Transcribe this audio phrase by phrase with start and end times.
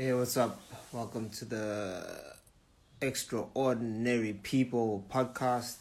[0.00, 0.58] Hey, what's up?
[0.92, 2.34] Welcome to the
[3.02, 5.76] Extraordinary People podcast,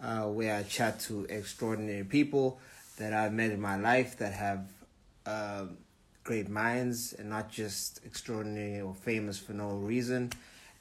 [0.00, 2.60] uh, where I chat to extraordinary people
[2.96, 4.70] that I've met in my life that have
[5.26, 5.64] uh,
[6.24, 10.32] great minds and not just extraordinary or famous for no reason.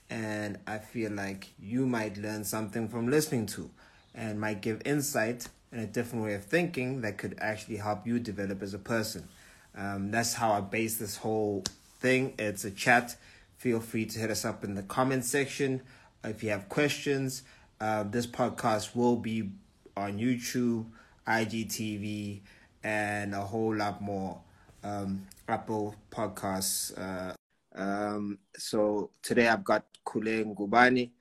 [0.10, 3.70] And I feel like you might learn something from listening to
[4.16, 8.18] and might give insight and a different way of thinking that could actually help you
[8.18, 9.28] develop as a person.
[9.76, 11.66] Um, that's how I base this whole
[12.00, 12.33] thing.
[12.37, 13.15] It's a chat.
[13.57, 15.82] Feel free to hit us up in the comment section
[16.24, 17.43] if you have questions.
[17.79, 19.51] Uh, this podcast will be
[19.96, 20.86] on YouTube,
[21.28, 22.41] IGTV,
[22.83, 24.39] and a whole lot more.
[24.83, 26.97] Um, Apple Podcasts.
[26.97, 27.33] Uh,
[27.75, 31.11] um, so today I've got Kule Ngubane,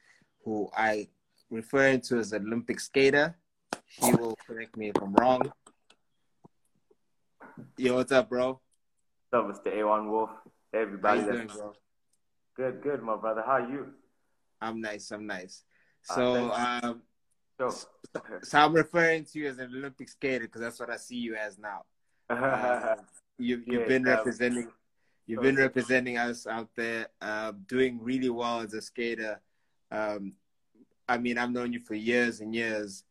[0.45, 1.08] who I
[1.50, 3.36] referring to as an Olympic skater.
[3.86, 5.52] He will correct me if I'm wrong.
[7.76, 8.60] Yo, what's up, bro?
[9.30, 9.74] What's up, Mr.
[9.76, 10.30] A1 Wolf?
[10.76, 11.20] Everybody.
[11.20, 11.50] You doing.
[12.56, 13.42] Good, good, my brother.
[13.45, 13.87] How are you?
[14.60, 15.10] I'm nice.
[15.10, 15.64] I'm nice.
[16.02, 17.02] So, Uh, um,
[17.59, 17.73] Sure.
[18.42, 21.34] so I'm referring to you as an Olympic skater because that's what I see you
[21.36, 21.84] as now.
[22.28, 22.96] Uh,
[23.38, 24.70] you you've Yeah, been representing
[25.26, 29.40] you've been representing us out there, uh, doing really well as a skater.
[29.90, 30.34] Um,
[31.08, 33.04] I mean, I've known you for years and years.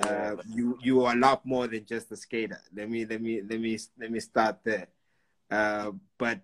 [0.00, 2.60] Uh, you you are a lot more than just a skater.
[2.74, 4.88] Let me let me let me let me start there.
[5.50, 6.40] Uh, but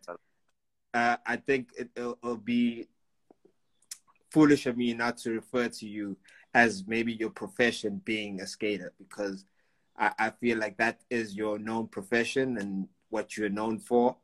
[0.95, 2.89] uh, I think it, it'll, it'll be
[4.31, 6.17] foolish of me not to refer to you
[6.55, 9.45] as maybe your profession being a skater because
[9.99, 14.17] I, I feel like that is your known profession and what you're known for.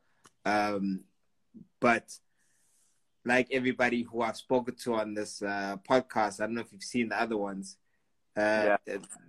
[0.44, 1.00] Um,
[1.80, 2.18] but
[3.24, 6.82] like everybody who I've spoken to on this uh, podcast, I don't know if you've
[6.82, 7.76] seen the other ones.
[8.36, 8.76] Uh,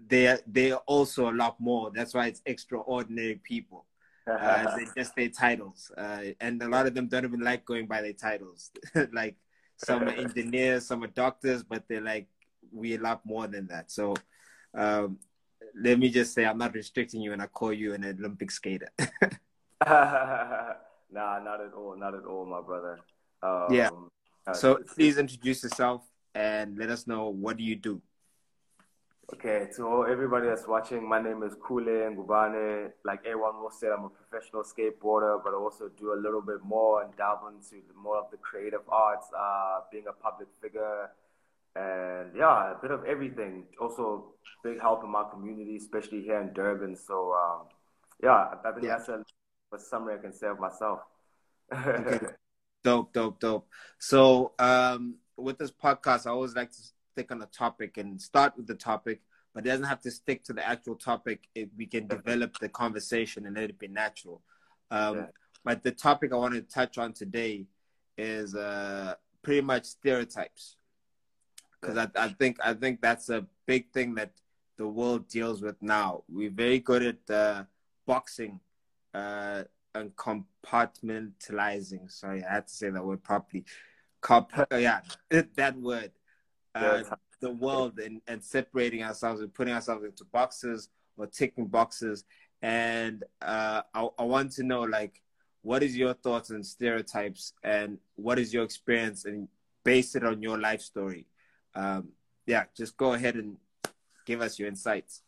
[0.07, 1.91] they're they're also a lot more.
[1.93, 3.85] That's why it's extraordinary people.
[4.27, 7.85] Uh, they just their titles, uh, and a lot of them don't even like going
[7.85, 8.71] by their titles.
[9.13, 9.35] like
[9.77, 12.27] some are engineers, some are doctors, but they're like
[12.71, 13.91] we a lot more than that.
[13.91, 14.15] So
[14.73, 15.19] um,
[15.79, 18.89] let me just say, I'm not restricting you, and I call you an Olympic skater.
[19.87, 20.73] nah,
[21.11, 21.95] not at all.
[21.97, 22.99] Not at all, my brother.
[23.43, 23.89] Um, Yeah.
[24.47, 26.03] uh, so please introduce yourself
[26.33, 28.01] and let us know what do you do.
[29.33, 32.91] Okay, to everybody that's watching, my name is Kule Ngubane.
[33.03, 36.63] Like A1 will said, I'm a professional skateboarder, but I also do a little bit
[36.63, 41.09] more and delve into more of the creative arts, uh, being a public figure,
[41.75, 43.63] and yeah, a bit of everything.
[43.81, 44.25] Also,
[44.63, 46.95] big help in my community, especially here in Durban.
[46.95, 47.67] So, um,
[48.21, 48.97] yeah, I think Yeah.
[48.97, 49.23] that's a,
[49.73, 50.99] a summary I can say of myself.
[51.73, 52.19] Okay.
[52.83, 53.67] Dope, dope, dope.
[53.97, 56.77] So, um, with this podcast, I always like to
[57.15, 59.21] stick on a topic and start with the topic,
[59.53, 61.47] but it doesn't have to stick to the actual topic.
[61.55, 64.41] It, we can develop the conversation and let it be natural.
[64.91, 65.27] Um, Yeah.
[65.63, 67.65] But the topic I want to touch on today
[68.17, 70.77] is uh, pretty much stereotypes,
[71.75, 74.31] because I, I think I think that's a big thing that
[74.77, 76.09] the world deals with now.
[76.35, 77.63] We're very good at uh,
[78.05, 78.59] boxing
[79.19, 79.63] uh,
[79.97, 82.11] and compartmentalizing.
[82.11, 83.63] Sorry, I had to say that word properly.
[84.21, 84.99] Comp- yeah,
[85.61, 86.11] that word.
[86.75, 87.03] Uh,
[87.41, 92.25] the world and, and separating ourselves and putting ourselves into boxes or ticking boxes.
[92.61, 95.21] And uh, I, I want to know, like,
[95.61, 99.47] what is your thoughts on stereotypes and what is your experience and
[99.85, 101.25] base it on your life story.
[101.73, 102.09] Um,
[102.45, 103.57] yeah, just go ahead and
[104.25, 105.21] give us your insights.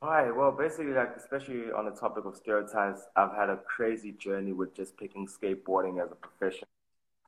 [0.00, 0.34] All right.
[0.34, 4.74] Well, basically, like especially on the topic of stereotypes, I've had a crazy journey with
[4.74, 6.66] just picking skateboarding as a profession.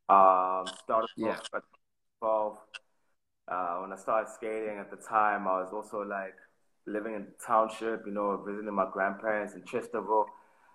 [0.08, 1.38] Um, started Yeah.
[1.38, 1.62] off at
[2.20, 2.58] 12.
[3.48, 6.34] Uh, when I started skating at the time, I was also like
[6.86, 10.26] living in the township, you know, visiting my grandparents in Chesterville.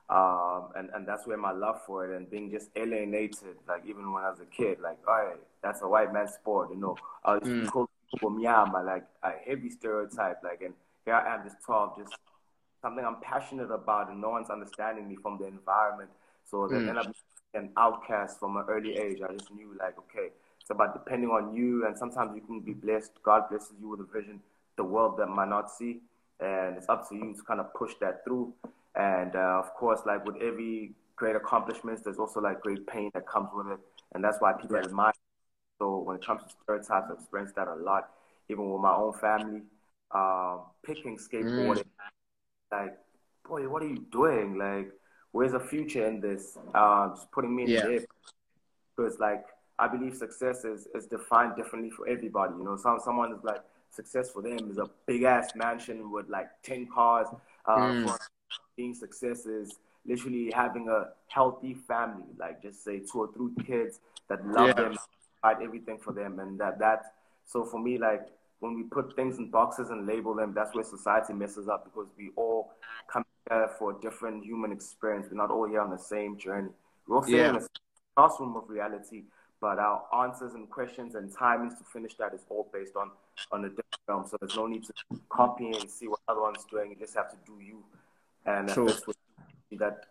[0.10, 4.12] Um, and, and that's where my love for it and being just alienated, like even
[4.12, 6.98] when I was a kid, like, all right, that's a white man's sport, you know.
[7.24, 7.68] I was Mm.
[7.68, 7.90] called
[8.24, 10.74] Miyama, like a heavy stereotype, like, and
[11.06, 12.14] here I am, just 12, just
[12.82, 16.10] something I'm passionate about, and no one's understanding me from the environment.
[16.50, 16.90] So that Mm.
[16.90, 17.16] ended up
[17.54, 19.20] an outcast from an early age.
[19.22, 20.30] I just knew, like, okay,
[20.70, 23.12] it's about depending on you, and sometimes you can be blessed.
[23.24, 24.40] God blesses you with a vision,
[24.78, 26.02] the world that might not see,
[26.40, 28.54] and it's up to you to kind of push that through.
[28.96, 33.28] And uh, of course, like with every great accomplishments, there's also like great pain that
[33.28, 33.80] comes with it,
[34.14, 35.14] and that's why people admire.
[35.80, 38.10] So when it comes to stereotypes, I've experienced that a lot,
[38.48, 39.64] even with my own family.
[40.12, 41.86] Um, picking skateboarding,
[42.72, 42.98] like,
[43.48, 44.58] boy, what are you doing?
[44.58, 44.92] Like,
[45.32, 46.58] where's the future in this?
[46.76, 47.82] Um, just putting me in Yeah.
[47.84, 48.02] there
[48.96, 49.46] because, like,
[49.80, 52.54] I believe success is, is defined differently for everybody.
[52.58, 53.62] You know, some someone is like
[53.92, 57.28] success for them is a big ass mansion with like ten cars.
[57.66, 58.08] Uh, Mm.
[58.08, 58.18] for
[58.76, 64.00] being success is literally having a healthy family, like just say two or three kids
[64.28, 64.74] that love yeah.
[64.74, 64.98] them,
[65.42, 67.14] provide everything for them, and that that.
[67.46, 68.26] So for me, like
[68.60, 72.08] when we put things in boxes and label them, that's where society messes up because
[72.18, 72.74] we all
[73.12, 75.28] come together for a different human experience.
[75.30, 76.72] We're not all here on the same journey.
[77.08, 77.50] We're all sitting yeah.
[77.50, 77.68] in a
[78.16, 79.24] classroom of reality,
[79.62, 83.12] but our answers and questions and timings to finish that is all based on
[83.52, 84.26] on a different realm.
[84.28, 84.94] So there's no need to
[85.30, 86.92] copy and see what other one's doing.
[86.92, 87.84] You just have to do you,
[88.46, 89.16] and that's what
[89.72, 90.06] that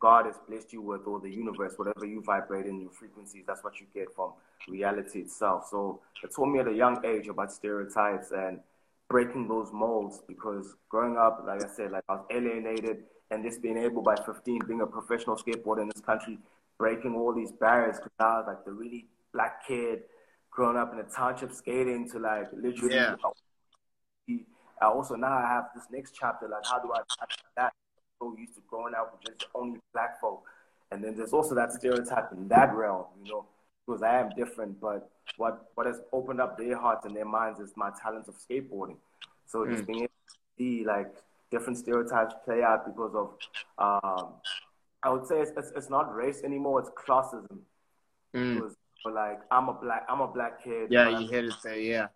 [0.00, 3.64] God has blessed you with, or the universe, whatever you vibrate in your frequencies, that's
[3.64, 4.32] what you get from
[4.68, 5.68] reality itself.
[5.70, 8.60] So it taught me at a young age about stereotypes and
[9.08, 13.62] breaking those molds because growing up, like I said, like I was alienated and just
[13.62, 16.38] being able by 15, being a professional skateboarder in this country,
[16.78, 20.02] breaking all these barriers because I was like the really black kid
[20.50, 22.94] growing up in a township skating to like literally.
[22.94, 23.16] Yeah.
[24.80, 27.00] I also now I have this next chapter, like how do I
[27.56, 27.72] that
[28.20, 30.44] so used to growing up with just only black folk.
[30.90, 33.46] And then there's also that stereotype in that realm, you know,
[33.86, 37.60] because I am different, but what, what has opened up their hearts and their minds
[37.60, 38.96] is my talent of skateboarding.
[39.46, 39.72] So mm.
[39.72, 41.12] just being able to see like
[41.50, 43.34] different stereotypes play out because of,
[43.78, 44.34] um,
[45.04, 47.58] I would say it's, it's, it's, not race anymore, it's classism.
[48.34, 48.54] Mm.
[48.54, 48.74] Because
[49.04, 50.88] like I'm a black, I'm a black kid.
[50.90, 52.08] Yeah, you hear it say, yeah.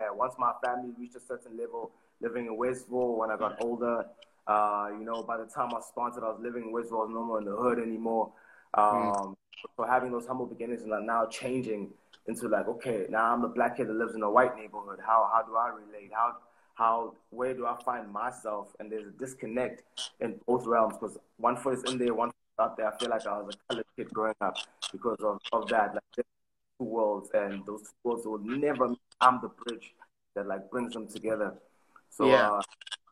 [0.00, 1.92] Yeah, once my family reached a certain level,
[2.22, 4.06] living in Westville, when I got older,
[4.46, 7.00] uh, you know, by the time I sponsored, I was living in Westville.
[7.00, 8.32] I was no more in the hood anymore.
[8.74, 9.36] Um, mm.
[9.76, 11.90] So having those humble beginnings and like now changing
[12.26, 14.98] into like, okay, now I'm a black kid that lives in a white neighborhood.
[15.04, 16.10] How how do I relate?
[16.14, 16.36] How
[16.80, 18.74] how where do I find myself?
[18.80, 19.82] And there's a disconnect
[20.20, 22.92] in both realms because one foot is in there, one foot out there.
[22.92, 24.56] I feel like I was a colored kid growing up
[24.90, 25.94] because of, of that.
[25.94, 28.88] Like two worlds, and those two worlds will never.
[29.20, 29.94] I'm the bridge
[30.34, 31.52] that like brings them together.
[32.08, 32.50] So yeah.
[32.50, 32.62] uh,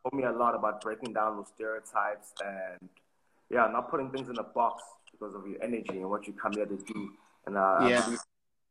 [0.03, 2.89] taught me a lot about breaking down those stereotypes and
[3.51, 4.83] yeah, not putting things in a box
[5.13, 7.11] because of your energy and what you come here to do.
[7.47, 8.03] And uh, yeah.
[8.07, 8.17] I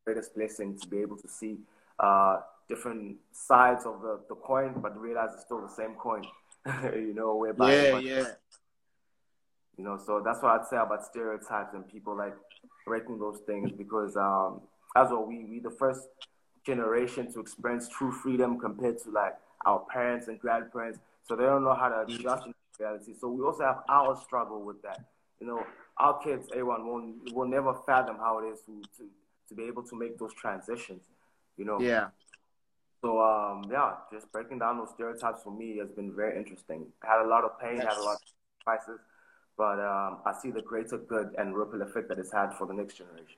[0.05, 1.57] greatest blessing to be able to see
[1.99, 2.37] uh,
[2.67, 6.23] different sides of the, the coin, but realize it's still the same coin.
[6.83, 8.25] you know, whereby yeah, yeah.
[9.77, 12.35] You know, so that's what I'd say about stereotypes and people like
[12.85, 14.61] breaking those things because um,
[14.95, 16.07] as well, we we the first
[16.65, 19.35] generation to experience true freedom compared to like
[19.65, 23.13] our parents and grandparents so they don't know how to adjust to reality.
[23.19, 25.01] So we also have our struggle with that.
[25.39, 25.63] You know,
[25.97, 29.09] our kids, A1, will, will never fathom how it is to, to,
[29.49, 31.01] to be able to make those transitions,
[31.57, 31.79] you know?
[31.79, 32.07] Yeah.
[33.01, 36.87] So, um, yeah, just breaking down those stereotypes for me has been very interesting.
[37.03, 37.85] I had a lot of pain, yes.
[37.85, 38.99] had a lot of crisis,
[39.57, 42.73] but um, I see the greater good and ripple effect that it's had for the
[42.73, 43.37] next generation.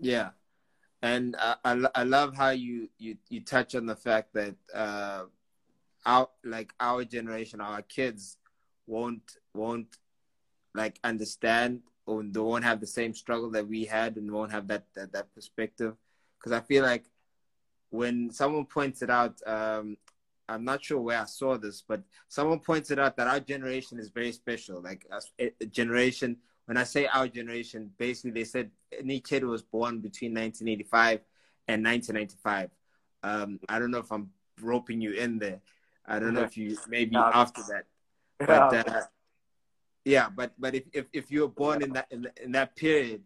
[0.00, 0.30] Yeah.
[1.02, 5.24] And I, I, I love how you, you, you touch on the fact that, uh,
[6.04, 8.36] our like our generation, our kids
[8.86, 9.98] won't won't
[10.74, 14.66] like understand or they won't have the same struggle that we had and won't have
[14.66, 15.94] that that, that perspective.
[16.38, 17.04] Because I feel like
[17.92, 19.98] when someone pointed out, um,
[20.48, 24.08] I'm not sure where I saw this, but someone pointed out that our generation is
[24.08, 24.80] very special.
[24.80, 25.06] Like
[25.38, 30.00] a, a generation, when I say our generation, basically they said any kid was born
[30.00, 31.20] between 1985
[31.68, 32.70] and 1995.
[33.22, 34.30] Um, I don't know if I'm
[34.60, 35.60] roping you in there.
[36.06, 37.30] I don't know if you maybe yeah.
[37.32, 37.84] after that,
[38.38, 39.02] but uh,
[40.04, 43.22] yeah, but but if, if if you were born in that in, in that period,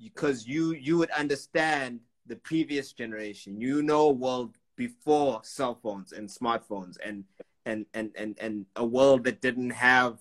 [0.00, 6.12] because you you would understand the previous generation, you know, a world before cell phones
[6.12, 7.24] and smartphones and
[7.66, 10.18] and and and and a world that didn't have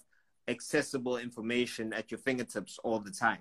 [0.47, 3.39] accessible information at your fingertips all the time.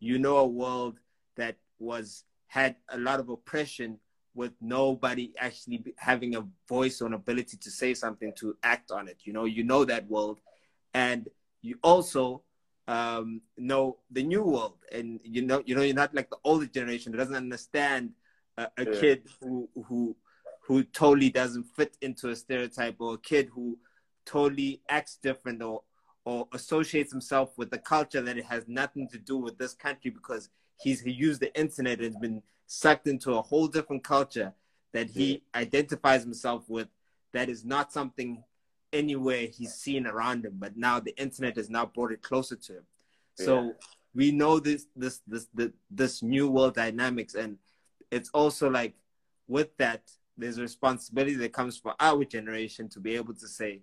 [0.00, 0.98] You know, a world
[1.36, 3.98] that was had a lot of oppression
[4.34, 9.08] with nobody actually having a voice or an ability to say something to act on
[9.08, 9.18] it.
[9.24, 10.40] You know, you know that world,
[10.94, 11.28] and
[11.60, 12.42] you also
[12.88, 16.66] um, know the new world, and you know, you know, you're not like the older
[16.66, 18.10] generation that doesn't understand
[18.58, 19.00] a, a yeah.
[19.00, 20.16] kid who who
[20.66, 23.78] who totally doesn't fit into a stereotype, or a kid who
[24.24, 25.82] totally acts different or
[26.24, 30.10] or associates himself with a culture that it has nothing to do with this country
[30.10, 30.48] because
[30.80, 34.52] he's he used the internet and has been sucked into a whole different culture
[34.92, 36.88] that he identifies himself with
[37.32, 38.42] that is not something
[38.92, 42.74] anywhere he's seen around him but now the internet has now brought it closer to
[42.74, 42.86] him.
[43.38, 43.44] Yeah.
[43.46, 43.74] so
[44.14, 47.58] we know this this this this, this new world dynamics and
[48.10, 48.94] it's also like
[49.48, 50.02] with that
[50.36, 53.80] there's a responsibility that comes for our generation to be able to say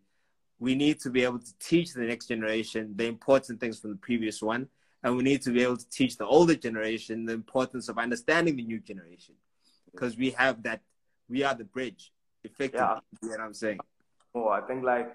[0.60, 3.98] we need to be able to teach the next generation the important things from the
[3.98, 4.68] previous one
[5.04, 8.56] and we need to be able to teach the older generation the importance of understanding
[8.58, 9.36] the new generation.
[9.92, 10.82] Because we have that
[11.30, 12.12] we are the bridge
[12.44, 12.80] effectively.
[12.80, 13.00] Yeah.
[13.22, 13.80] you know what i'm saying
[14.36, 15.12] oh i think like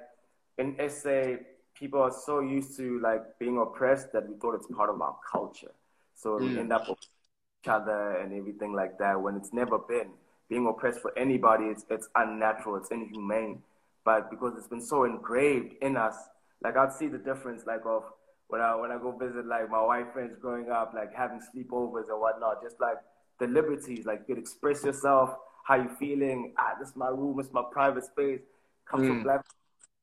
[0.59, 1.37] in SA
[1.75, 5.17] people are so used to like being oppressed that we thought it's part of our
[5.31, 5.73] culture.
[6.15, 6.41] So mm.
[6.41, 10.11] we end up each other and everything like that when it's never been.
[10.49, 13.63] Being oppressed for anybody, it's it's unnatural, it's inhumane.
[14.05, 16.17] But because it's been so engraved in us,
[16.63, 18.05] like I'd see the difference like of
[18.49, 22.09] when I when I go visit like my white friends growing up, like having sleepovers
[22.11, 22.99] and whatnot, just like
[23.41, 27.41] the liberties, like you could express yourself, how you feeling, ah, this is my room,
[27.41, 28.41] it's my private space.
[28.87, 29.09] Comes mm.
[29.09, 29.45] from black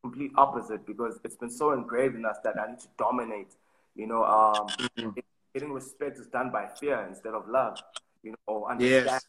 [0.04, 3.54] complete opposite because it's been so engraved in us that I need to dominate.
[3.96, 5.10] You know, um, mm-hmm.
[5.54, 7.78] getting respect is done by fear instead of love.
[8.24, 9.06] You know, or understand.
[9.06, 9.26] Yes.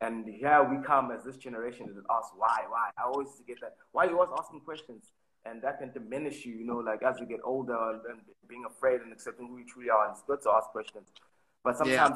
[0.00, 2.90] And here we come as this generation to ask why, why.
[2.98, 3.76] I always get that.
[3.92, 5.06] Why are you always asking questions?
[5.46, 9.00] And that can diminish you, you know, like as you get older and, being afraid
[9.00, 10.06] and accepting who you truly are.
[10.06, 11.08] And it's good to ask questions.
[11.64, 12.14] But sometimes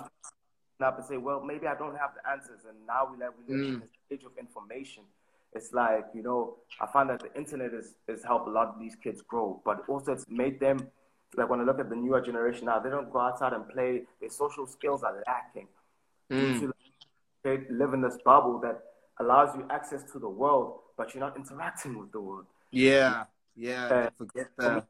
[0.78, 0.87] yeah.
[0.87, 2.60] up and say, well, maybe I don't have the answers.
[2.68, 3.75] And now we live, we live mm.
[3.75, 5.02] in this age of information
[5.52, 8.78] it's like you know i find that the internet has, has helped a lot of
[8.78, 10.78] these kids grow but also it's made them
[11.37, 14.02] like when i look at the newer generation now they don't go outside and play.
[14.21, 15.69] Their social skills are lacking.
[16.30, 16.71] Mm.
[17.45, 18.80] like, live in this bubble that
[19.19, 22.47] allows you access to the world but you're not interacting with the world.
[22.71, 23.25] Yeah.
[23.57, 24.87] Yeah forget that.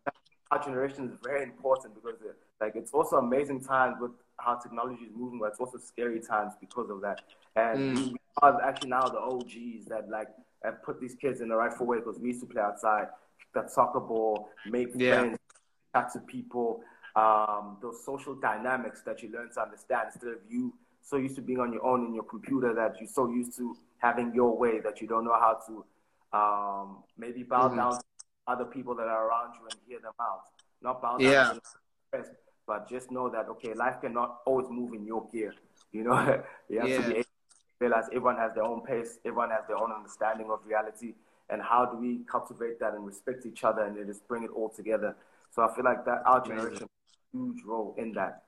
[0.51, 5.05] our generation is very important because it, like it's also amazing times with how technology
[5.05, 7.21] is moving but it's also scary times because of that.
[7.57, 8.13] And mm.
[8.13, 10.29] we are actually now the og's that like
[10.63, 13.07] and put these kids in the rightful way because we used to play outside,
[13.55, 15.21] that soccer ball, make yeah.
[15.21, 15.39] friends,
[15.95, 16.83] talk to people,
[17.17, 21.43] um, those social dynamics that you learn to understand instead of you so used to
[21.43, 24.81] being on your own in your computer that you're so used to having your way
[24.81, 25.85] that you don't know how to
[26.37, 27.77] um, maybe bow mm-hmm.
[27.77, 28.01] down to
[28.47, 30.43] other people that are around you and hear them out.
[30.83, 31.53] Not bow down yeah.
[32.13, 32.25] to
[32.67, 35.53] but just know that okay, life cannot always move in your gear.
[35.91, 37.03] You know, you have yeah.
[37.03, 37.25] to be
[37.81, 41.15] realize everyone has their own pace, everyone has their own understanding of reality,
[41.49, 44.69] and how do we cultivate that and respect each other and just bring it all
[44.69, 45.17] together.
[45.51, 48.43] So I feel like that our generation a huge role in that,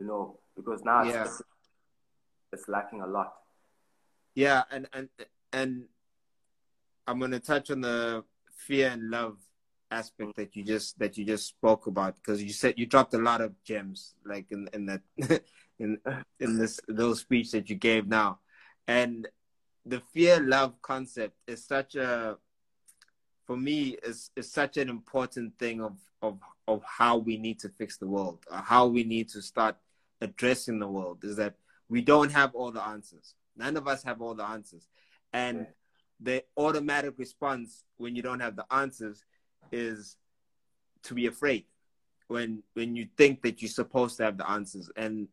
[0.00, 1.24] you know, because now yeah.
[1.24, 1.42] it's,
[2.52, 3.34] it's lacking a lot.
[4.34, 5.08] Yeah, and and
[5.52, 5.84] and
[7.06, 8.24] I'm gonna touch on the
[8.56, 9.36] fear and love
[9.90, 13.18] aspect that you just that you just spoke about because you said you dropped a
[13.18, 15.00] lot of gems like in in that
[15.80, 15.98] in
[16.38, 18.38] in this little speech that you gave now
[18.90, 19.28] and
[19.86, 22.36] the fear love concept is such a
[23.46, 27.68] for me is is such an important thing of of of how we need to
[27.68, 29.76] fix the world how we need to start
[30.20, 31.54] addressing the world is that
[31.88, 33.34] we don't have all the answers.
[33.56, 34.88] None of us have all the answers.
[35.32, 35.66] And
[36.20, 39.24] the automatic response when you don't have the answers
[39.72, 40.16] is
[41.02, 41.64] to be afraid
[42.28, 44.90] when when you think that you're supposed to have the answers.
[44.96, 45.28] And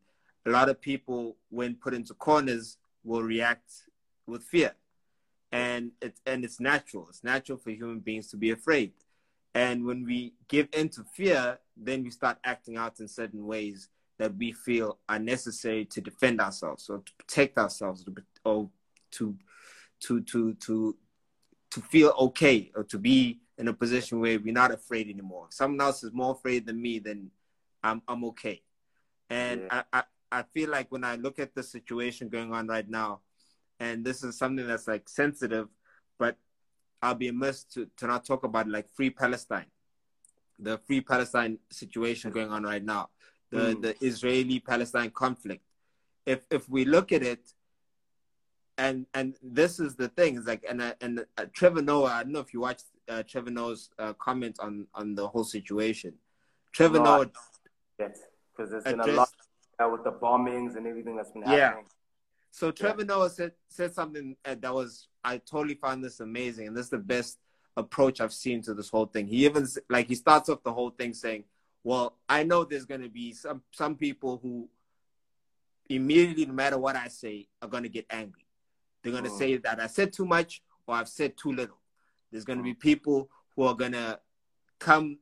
[0.46, 3.70] a lot of people when put into corners will react
[4.26, 4.74] with fear.
[5.50, 7.06] And it's and it's natural.
[7.08, 8.92] It's natural for human beings to be afraid.
[9.54, 13.88] And when we give in to fear then we start acting out in certain ways
[14.18, 18.04] that we feel are necessary to defend ourselves or to protect ourselves
[18.44, 18.68] or
[19.12, 19.36] to
[20.00, 20.96] to to to
[21.70, 25.46] to feel okay or to be in a position where we're not afraid anymore.
[25.50, 27.30] Someone else is more afraid than me then
[27.82, 28.60] i'm i'm okay.
[29.30, 29.82] And yeah.
[29.92, 33.20] I, I I feel like when I look at the situation going on right now,
[33.80, 35.68] and this is something that's like sensitive,
[36.18, 36.36] but
[37.02, 39.66] I'll be amiss to, to not talk about like free Palestine,
[40.58, 43.10] the free Palestine situation going on right now,
[43.50, 43.82] the mm.
[43.82, 45.64] the Israeli Palestine conflict.
[46.26, 47.52] If if we look at it,
[48.76, 52.22] and and this is the thing, is like and uh, and uh, Trevor Noah, I
[52.24, 56.14] don't know if you watched uh, Trevor Noah's uh, comment on on the whole situation.
[56.72, 57.30] Trevor no, Noah,
[57.98, 58.18] yes,
[58.54, 59.30] because there's been a lot
[59.86, 61.60] with the bombings and everything that's been happening.
[61.60, 61.74] Yeah.
[62.50, 63.06] So Trevor yeah.
[63.06, 66.98] Noah said said something that was I totally found this amazing, and this is the
[66.98, 67.38] best
[67.76, 69.26] approach I've seen to this whole thing.
[69.26, 71.44] He even like he starts off the whole thing saying,
[71.84, 74.68] "Well, I know there's going to be some some people who
[75.88, 78.44] immediately, no matter what I say, are going to get angry.
[79.02, 79.38] They're going to mm.
[79.38, 81.78] say that I said too much or I've said too little.
[82.30, 82.80] There's going to be mm.
[82.80, 84.18] people who are going to
[84.78, 85.18] come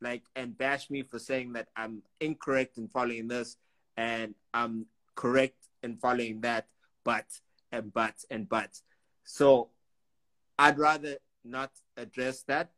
[0.00, 3.56] like and bash me for saying that I'm incorrect in following this
[3.96, 6.66] and I'm correct in following that,
[7.04, 7.26] but
[7.72, 8.80] and but and but.
[9.24, 9.70] So
[10.58, 12.70] I'd rather not address that,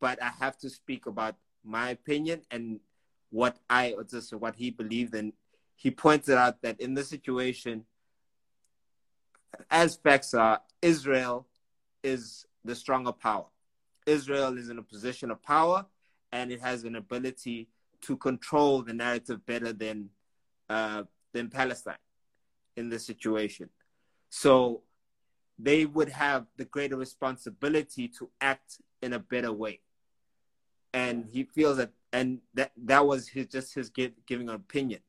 [0.00, 2.80] but I have to speak about my opinion and
[3.30, 5.32] what I or just what he believed and
[5.76, 7.84] he pointed out that in this situation,
[9.70, 11.46] as facts are, Israel
[12.02, 13.46] is the stronger power.
[14.06, 15.84] Israel is in a position of power
[16.32, 17.68] and it has an ability
[18.02, 20.08] to control the narrative better than
[20.68, 21.96] uh, than Palestine
[22.76, 23.70] in this situation.
[24.30, 24.82] So
[25.58, 29.80] they would have the greater responsibility to act in a better way.
[30.92, 35.00] and he feels that, and that that was his just his giving an opinion.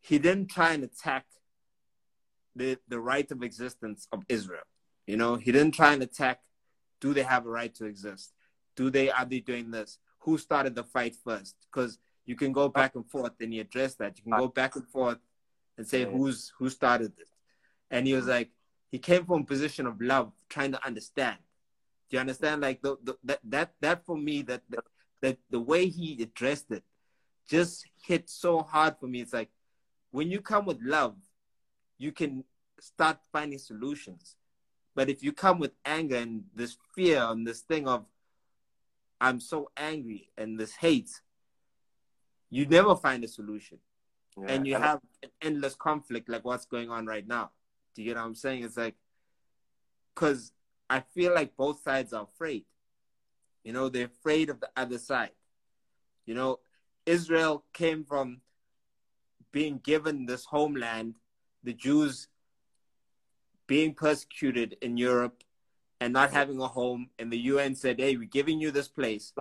[0.00, 1.26] He didn't try and attack
[2.54, 4.62] the the right of existence of Israel.
[5.06, 6.40] You know, he didn't try and attack.
[7.00, 8.32] Do they have a right to exist?
[8.76, 9.98] Do they are they doing this?
[10.20, 11.56] Who started the fight first?
[11.70, 14.18] Because you can go back and forth and he addressed that.
[14.18, 14.48] You can go ah.
[14.48, 15.18] back and forth
[15.78, 17.28] and say who's who started this.
[17.90, 18.30] And he was mm.
[18.30, 18.50] like,
[18.90, 21.38] he came from a position of love, trying to understand.
[22.10, 22.62] Do you understand?
[22.62, 24.62] Like the, the that that that for me, that
[25.20, 26.82] that the way he addressed it,
[27.48, 29.20] just hit so hard for me.
[29.20, 29.50] It's like
[30.10, 31.16] when you come with love,
[31.98, 32.44] you can
[32.80, 34.36] start finding solutions.
[34.94, 38.06] But if you come with anger and this fear and this thing of
[39.20, 41.10] I'm so angry and this hate,
[42.56, 43.78] you never find a solution.
[44.38, 47.50] Yeah, and you and have an endless conflict like what's going on right now.
[47.94, 48.64] Do you get what I'm saying?
[48.64, 48.94] It's like,
[50.14, 50.52] because
[50.88, 52.64] I feel like both sides are afraid.
[53.62, 55.32] You know, they're afraid of the other side.
[56.24, 56.60] You know,
[57.04, 58.40] Israel came from
[59.52, 61.14] being given this homeland,
[61.62, 62.28] the Jews
[63.66, 65.42] being persecuted in Europe
[66.00, 69.32] and not having a home, and the UN said, "Hey, we're giving you this place."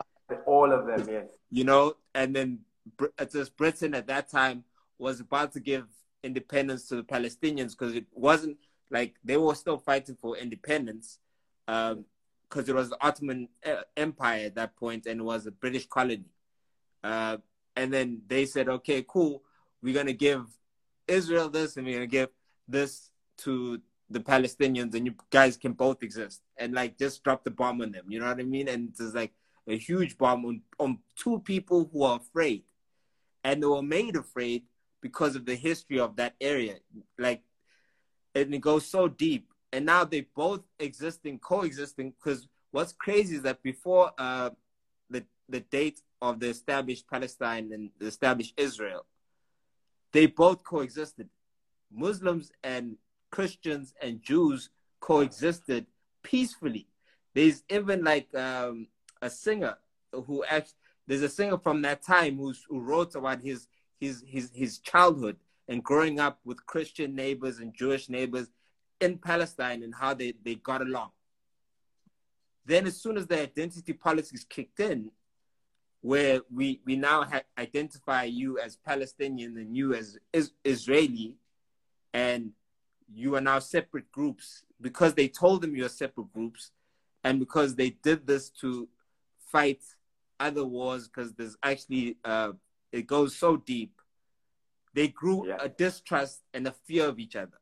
[0.45, 1.29] All of them, yes.
[1.51, 2.65] You know, and then
[3.20, 4.63] it's just Britain at that time
[4.98, 5.86] was about to give
[6.24, 8.58] independence to the Palestinians because it wasn't
[8.92, 11.20] like they were still fighting for independence
[11.65, 12.06] because um,
[12.54, 16.25] it was the Ottoman uh, Empire at that point and it was a British colony.
[17.04, 17.38] Uh,
[17.75, 19.44] and then they said, okay, cool,
[19.82, 20.46] we're going to give
[21.08, 22.30] Israel this and we're going to give
[22.68, 27.51] this to the Palestinians and you guys can both exist and like just drop the
[27.51, 28.06] bomb on them.
[28.08, 28.68] You know what I mean?
[28.68, 29.34] And it's like
[29.68, 32.63] a huge bomb on, on two people who are afraid.
[33.46, 34.64] And they were made afraid
[35.02, 36.78] because of the history of that area.
[37.18, 37.44] Like,
[38.34, 39.54] and it goes so deep.
[39.72, 42.14] And now they both existing, coexisting.
[42.18, 44.50] Because what's crazy is that before uh,
[45.12, 49.06] the the date of the established Palestine and the established Israel,
[50.12, 51.30] they both coexisted.
[51.92, 52.98] Muslims and
[53.29, 55.86] Christians and Jews coexisted
[56.24, 56.88] peacefully.
[57.36, 58.88] There's even like um,
[59.22, 59.77] a singer
[60.12, 60.74] who actually
[61.07, 63.68] there's a singer from that time who wrote about his
[64.00, 65.37] his his his childhood
[65.68, 68.50] and growing up with Christian neighbors and Jewish neighbors
[69.01, 71.09] in Palestine and how they, they got along.
[72.65, 75.11] Then, as soon as the identity politics kicked in,
[76.01, 81.35] where we, we now ha- identify you as Palestinian and you as is- Israeli,
[82.13, 82.51] and
[83.13, 86.72] you are now separate groups because they told them you're separate groups,
[87.24, 88.87] and because they did this to
[89.51, 89.81] fight
[90.39, 92.51] other wars, because there's actually uh,
[92.91, 94.01] it goes so deep.
[94.93, 95.57] They grew yeah.
[95.59, 97.59] a distrust and a fear of each other.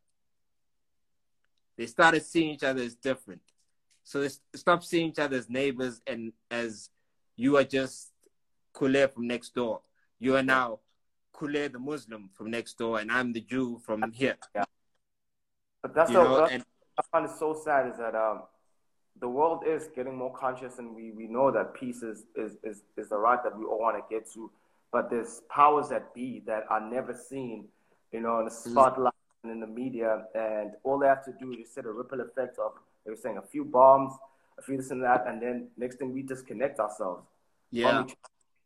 [1.78, 3.42] They started seeing each other as different.
[4.04, 6.90] So they stopped seeing each other as neighbors and as
[7.36, 8.12] you are just
[8.78, 9.82] Kule from next door.
[10.20, 10.80] You are now
[11.38, 14.38] Kule the Muslim from next door, and I'm the Jew from here.
[14.56, 14.66] Yeah.
[15.82, 16.64] But that's, so, that's and,
[16.98, 18.44] I find it so sad is that um,
[19.24, 22.84] the world is getting more conscious, and we, we know that peace is, is, is,
[22.98, 24.52] is the right that we all want to get to
[24.94, 27.66] but there's powers that be that are never seen,
[28.12, 28.72] you know, in the mm.
[28.72, 32.22] spotlight and in the media, and all they have to do is set a ripple
[32.22, 34.14] effect of they were saying a few bombs,
[34.58, 37.24] a few this and that, and then next thing we disconnect ourselves.
[37.72, 38.06] Yeah.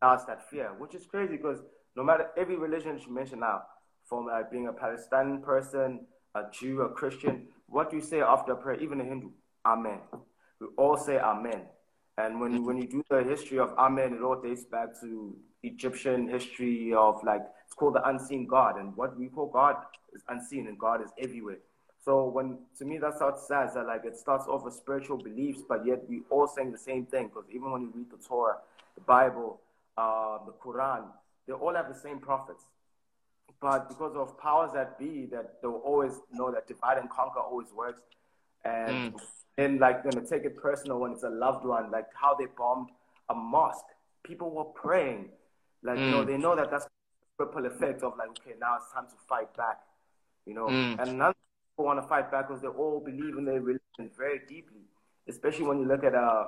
[0.02, 1.60] That's that fear, which is crazy because
[1.96, 3.64] no matter every religion you mention now,
[4.04, 6.02] from uh, being a Palestinian person,
[6.36, 8.80] a Jew, a Christian, what do you say after a prayer?
[8.80, 9.30] Even a Hindu,
[9.66, 10.00] Amen.
[10.60, 11.62] We all say Amen.
[12.18, 16.28] And when, when you do the history of Amen, it all dates back to Egyptian
[16.28, 18.80] history of like, it's called the unseen God.
[18.80, 19.76] And what we call God
[20.14, 21.60] is unseen and God is everywhere.
[22.04, 25.18] So when, to me, that's how it says that like, it starts off with spiritual
[25.18, 27.28] beliefs, but yet we all saying the same thing.
[27.28, 28.58] Because even when you read the Torah,
[28.96, 29.60] the Bible,
[29.98, 31.04] uh, the Quran,
[31.46, 32.64] they all have the same prophets.
[33.62, 37.68] But because of powers that be, that they'll always know that divide and conquer always
[37.76, 38.02] works.
[38.66, 39.22] And mm
[39.58, 42.90] then like gonna take it personal when it's a loved one, like how they bombed
[43.30, 43.86] a mosque.
[44.24, 45.30] People were praying,
[45.84, 46.06] like mm.
[46.06, 46.28] you know mm.
[46.28, 46.88] they know that that's
[47.40, 49.80] ripple effect of like okay now it's time to fight back,
[50.46, 50.68] you know.
[50.68, 51.00] Mm.
[51.00, 51.34] And none
[51.72, 54.82] people want to fight back because they all believe in their religion very deeply,
[55.28, 56.46] especially when you look at uh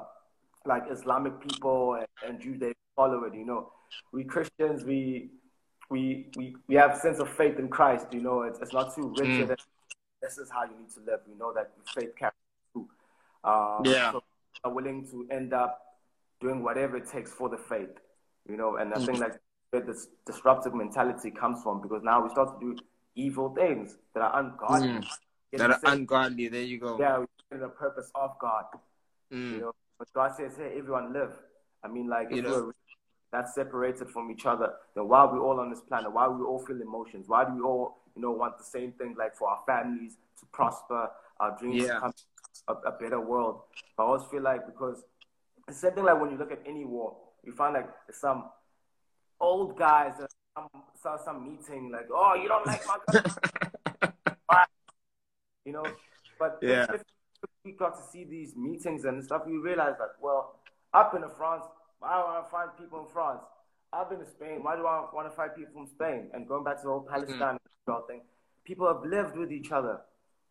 [0.66, 3.34] like Islamic people and, and Jews they follow it.
[3.34, 3.72] You know,
[4.12, 5.32] we Christians we
[5.90, 8.08] we we we have a sense of faith in Christ.
[8.12, 9.48] You know, it's it's not too rich.
[9.48, 9.56] Mm.
[10.22, 11.22] This is how you need to live.
[11.28, 12.34] We know that faith carries
[13.44, 14.12] um, yeah.
[14.12, 14.24] So
[14.64, 15.80] are willing to end up
[16.42, 17.98] doing whatever it takes for the faith,
[18.48, 18.76] you know.
[18.76, 19.06] And I mm-hmm.
[19.06, 22.82] think like where this disruptive mentality comes from because now we start to do
[23.16, 24.88] evil things that are ungodly.
[24.90, 25.06] Mm.
[25.54, 26.48] That are ungodly.
[26.48, 26.98] There you go.
[27.00, 28.66] Yeah, we're the purpose of God.
[29.34, 29.52] Mm.
[29.52, 31.34] You know, but God says, "Hey, everyone live."
[31.84, 32.66] I mean, like if you know.
[32.66, 32.74] we're
[33.32, 36.12] that's separated from each other, then why are we all on this planet?
[36.12, 37.28] Why do we all feel emotions?
[37.28, 40.46] Why do we all, you know, want the same thing, like for our families to
[40.48, 41.94] prosper, our dreams yeah.
[41.94, 42.14] to come
[42.70, 43.62] a, a better world?
[43.98, 45.04] But I always feel like because
[45.68, 48.46] the same thing like when you look at any war, you find like some
[49.40, 50.30] old guys that
[51.02, 52.82] saw some meeting like, oh, you don't like
[54.48, 54.66] my
[55.66, 55.86] you know.
[56.38, 56.88] But yeah.
[56.94, 57.02] if
[57.64, 60.60] we got to see these meetings and stuff, we realize that well,
[60.94, 61.64] up in France,
[62.00, 63.42] why do I want to find people in France?
[63.92, 64.60] I've been to Spain.
[64.62, 66.30] Why do I want to find people from Spain?
[66.34, 68.08] And going back to the whole Palestine mm.
[68.08, 68.22] thing,
[68.64, 70.02] people have lived with each other,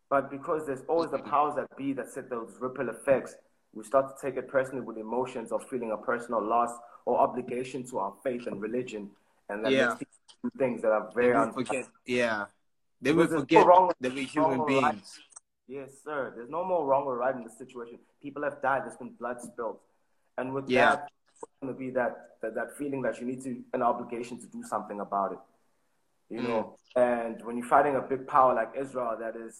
[0.09, 3.35] but because there's always the powers that be that set those ripple effects,
[3.73, 6.71] we start to take it personally with emotions of feeling a personal loss
[7.05, 9.09] or obligation to our faith and religion,
[9.49, 9.95] and that yeah.
[10.57, 11.85] things that are very they forget.
[12.05, 12.45] Yeah,
[13.01, 14.83] they will forget no that we're human beings.
[14.83, 15.01] Right.
[15.67, 16.33] Yes, sir.
[16.35, 17.99] There's no more wrong or right in this situation.
[18.23, 18.83] People have died.
[18.85, 19.77] There's been blood spilled,
[20.39, 20.95] and with yeah.
[20.95, 21.09] that,
[21.61, 24.63] going to be that, that that feeling that you need to an obligation to do
[24.63, 25.39] something about it.
[26.29, 26.47] You mm.
[26.47, 29.59] know, and when you're fighting a big power like Israel, that is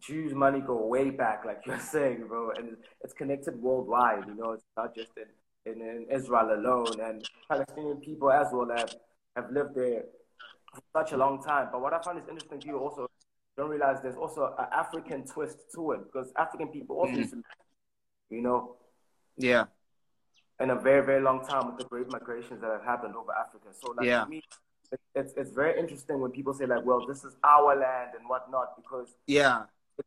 [0.00, 4.24] Jews' money go way back, like you're saying, bro, and it's connected worldwide.
[4.26, 8.68] You know, it's not just in, in, in Israel alone, and Palestinian people as well
[8.76, 8.94] have
[9.36, 10.04] have lived there
[10.74, 11.68] for such a long time.
[11.70, 13.08] But what I find is interesting, you also
[13.56, 17.42] don't realize there's also an African twist to it because African people also, mm.
[18.30, 18.76] you know,
[19.36, 19.64] yeah,
[20.60, 23.68] in a very very long time with the great migrations that have happened over Africa.
[23.78, 24.24] So like yeah.
[24.24, 24.42] me,
[25.14, 28.76] it's it's very interesting when people say like, well, this is our land and whatnot
[28.76, 29.62] because yeah,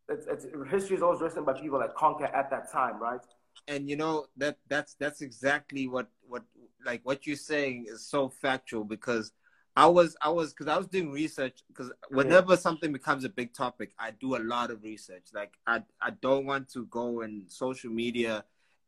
[0.09, 3.21] it's, it's, history is always written by people that conquer at that time, right?
[3.67, 6.43] And you know that that's that's exactly what what
[6.85, 9.31] like what you're saying is so factual because
[9.75, 12.59] I was I was because I was doing research because whenever yeah.
[12.59, 15.23] something becomes a big topic, I do a lot of research.
[15.33, 18.43] Like I I don't want to go in social media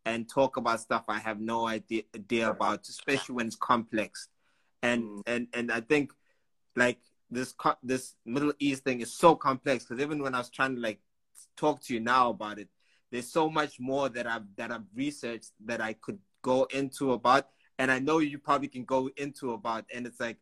[0.05, 4.27] and talk about stuff I have no idea, idea about, especially when it's complex.
[4.83, 5.23] And mm.
[5.25, 6.11] and and I think
[6.75, 10.75] like this this Middle East thing is so complex because even when I was trying
[10.75, 10.99] to like
[11.57, 12.69] talk to you now about it,
[13.11, 17.47] there's so much more that I've that I've researched that I could go into about,
[17.79, 20.37] and I know you probably can go into about, and it's like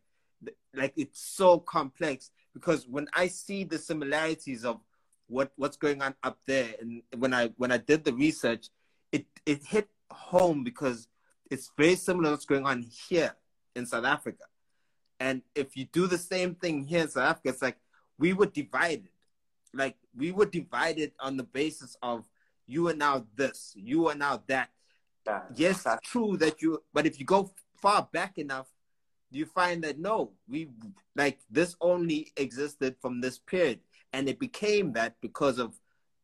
[0.74, 4.80] like it's so complex because when I see the similarities of
[5.28, 8.68] what what's going on up there, and when I when I did the research,
[9.12, 11.08] it it hit home because
[11.50, 13.34] it's very similar to what's going on here
[13.74, 14.44] in South Africa.
[15.20, 17.78] And if you do the same thing here in South Africa, it's like
[18.18, 19.08] we were divided.
[19.72, 22.24] Like we were divided on the basis of
[22.66, 24.70] you are now this, you are now that.
[25.26, 28.68] Yeah, yes, it's true that you, but if you go far back enough,
[29.30, 30.68] you find that no, we
[31.16, 33.80] like this only existed from this period,
[34.12, 35.74] and it became that because of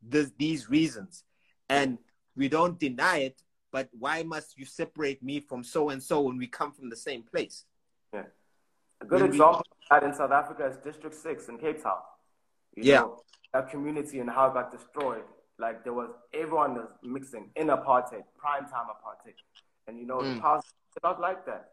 [0.02, 1.24] this, these reasons.
[1.68, 1.98] And
[2.36, 6.38] we don't deny it, but why must you separate me from so and so when
[6.38, 7.64] we come from the same place?
[8.12, 8.24] Yeah.
[9.00, 11.98] A good example of that in South Africa is District 6 in Cape Town.
[12.76, 13.00] You yeah.
[13.00, 15.22] Know, that community and how it got destroyed.
[15.58, 19.34] Like there was everyone was mixing in apartheid, prime time apartheid.
[19.86, 20.34] And you know, mm.
[20.34, 20.66] the past
[21.02, 21.70] not like that.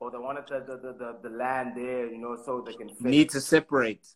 [0.00, 2.88] Or they wanted the, the, the, the, the land there, you know, so they can
[2.88, 3.02] fit.
[3.02, 4.06] Need to separate.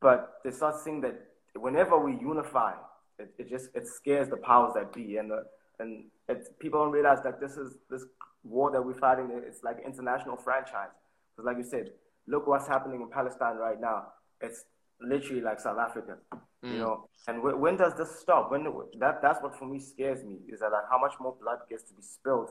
[0.00, 1.14] But they start seeing that
[1.54, 2.72] whenever we unify,
[3.18, 5.44] it, it just it scares the powers that be, and the,
[5.78, 8.04] and it, people don't realize that this is this
[8.42, 9.30] war that we're fighting.
[9.46, 10.90] It's like international franchise.
[11.36, 11.90] Because, like you said,
[12.26, 14.08] look what's happening in Palestine right now.
[14.40, 14.64] It's
[15.00, 16.18] literally like South Africa,
[16.64, 16.72] mm.
[16.72, 17.08] you know.
[17.28, 18.50] And w- when does this stop?
[18.50, 18.66] When
[18.98, 21.84] that that's what for me scares me is that like how much more blood gets
[21.84, 22.50] to be spilled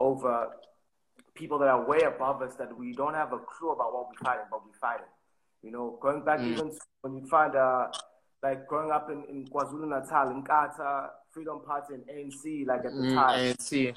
[0.00, 0.48] over
[1.34, 4.24] people that are way above us that we don't have a clue about what we're
[4.24, 5.06] fighting, but we're fighting.
[5.62, 6.52] You know, going back mm.
[6.52, 7.88] even when you find uh,
[8.42, 13.08] like growing up in, in KwaZulu Natal, Inkatha, Freedom Party, and ANC, like at the
[13.08, 13.94] mm, time, ANC,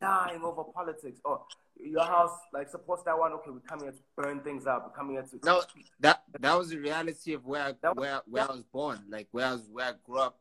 [0.00, 1.20] dying over politics.
[1.24, 1.46] Or oh,
[1.78, 3.32] your house like supports that one.
[3.32, 4.86] Okay, we're coming here to burn things up.
[4.86, 5.40] We're coming here to.
[5.44, 5.62] No,
[6.00, 9.00] that that was the reality of where I, where where I was born.
[9.08, 10.38] Like where I was where I grew up,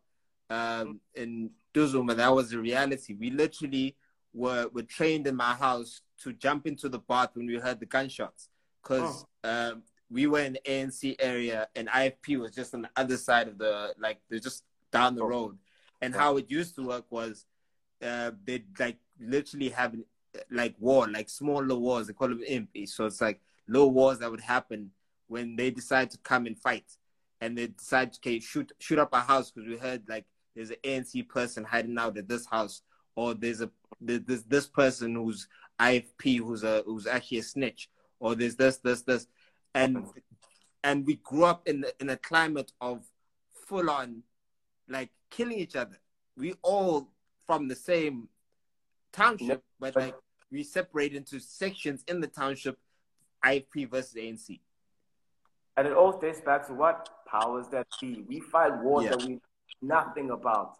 [0.49, 0.99] um, mm.
[1.15, 2.15] in Duzuma.
[2.15, 3.13] That was the reality.
[3.13, 3.95] We literally
[4.33, 7.85] were were trained in my house to jump into the bath when we heard the
[7.85, 8.49] gunshots
[8.81, 9.25] because.
[9.43, 9.71] Oh.
[9.71, 13.47] Um, we were in the ANC area and IFP was just on the other side
[13.47, 15.27] of the like they're just down the oh.
[15.27, 15.57] road.
[16.01, 17.45] And how it used to work was
[18.03, 19.95] uh, they'd like literally have
[20.51, 22.07] like war, like smaller wars.
[22.07, 22.85] They call them impi.
[22.85, 24.91] So it's like little wars that would happen
[25.27, 26.85] when they decide to come and fight,
[27.41, 30.69] and they decide to okay, shoot shoot up a house because we heard like there's
[30.69, 32.81] an ANC person hiding out at this house,
[33.15, 33.69] or there's a
[34.01, 35.47] there's this person who's
[35.79, 39.27] IFP who's a who's actually a snitch, or there's this this this
[39.73, 40.05] and
[40.83, 43.05] and we grew up in in a climate of
[43.67, 44.23] full on
[44.87, 45.99] like killing each other.
[46.37, 47.09] We all
[47.45, 48.29] from the same
[49.11, 50.15] township, but like
[50.51, 52.77] we separate into sections in the township,
[53.43, 54.59] IFP versus ANC.
[55.77, 58.23] And it all dates back to what powers that be.
[58.27, 59.11] We fight wars Yeah.
[59.11, 59.41] that we know
[59.81, 60.77] nothing about.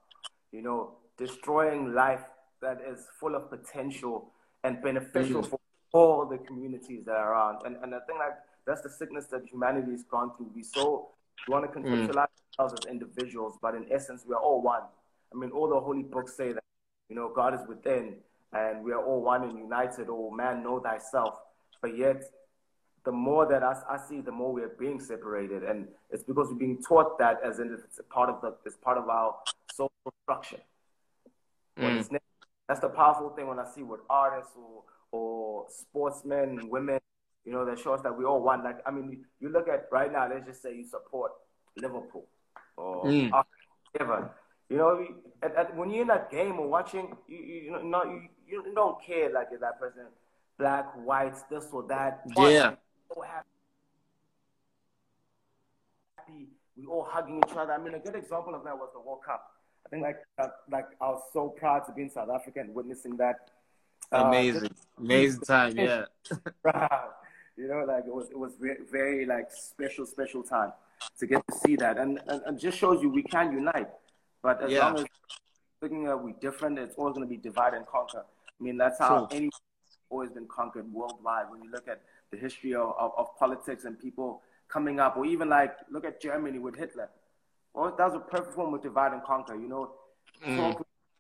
[0.52, 2.24] You know, destroying life
[2.62, 4.32] that is full of potential
[4.64, 5.50] and beneficial Mm.
[5.50, 5.60] for
[5.92, 7.66] all the communities that are around.
[7.66, 10.52] And and I think like that's the sickness that humanity's gone through.
[10.56, 11.10] We so
[11.48, 11.84] we want to Mm.
[11.86, 14.84] conceptualize ourselves as individuals, but in essence we are all one.
[15.34, 16.64] I mean all the holy books say that,
[17.10, 18.24] you know, God is within
[18.56, 21.36] and we are all one and united, oh man, know thyself.
[21.82, 22.24] But yet
[23.04, 26.48] the more that I, I see, the more we are being separated, and it's because
[26.50, 29.36] we're being taught that as in it's a part of the it's part of our
[29.74, 29.92] social
[30.24, 30.62] structure.
[31.78, 32.08] Mm.
[32.68, 37.00] that's the powerful thing when I see with artists or or sportsmen women,
[37.46, 38.64] you know, that shows that we all one.
[38.64, 40.28] Like I mean, you look at right now.
[40.30, 41.32] Let's just say you support
[41.78, 42.26] Liverpool
[42.78, 43.32] or Mm.
[43.94, 44.32] whatever.
[44.70, 45.08] You know,
[45.44, 48.64] at, at, when you're in that game or watching, you you, you know you, you
[48.74, 50.04] don't care like if that person
[50.58, 52.22] black, white, this or that.
[52.38, 52.76] Yeah.
[53.14, 53.46] So happy.
[56.78, 57.74] We all hugging each other.
[57.74, 59.52] I mean, a good example of that was the World Cup.
[59.86, 62.74] I think like uh, like I was so proud to be in South Africa and
[62.74, 63.52] witnessing that.
[64.12, 65.78] Uh, Amazing, amazing time.
[65.78, 66.06] Yeah.
[67.58, 70.74] You know, like it was it was very, very like special special time
[71.20, 73.88] to get to see that, and and, and just shows you we can unite.
[74.44, 74.88] But as Yeah.
[74.88, 75.06] long as
[75.80, 78.26] thinking that we're different, it's always going to be divide and conquer.
[78.60, 79.38] I mean, that's how True.
[79.38, 79.50] any
[80.10, 81.46] always been conquered worldwide.
[81.50, 85.26] When you look at the history of, of, of politics and people coming up, or
[85.26, 87.10] even like look at Germany with Hitler.
[87.74, 89.56] Well, that was a perfect form of divide and conquer.
[89.56, 89.92] You know,
[90.46, 90.76] Mm.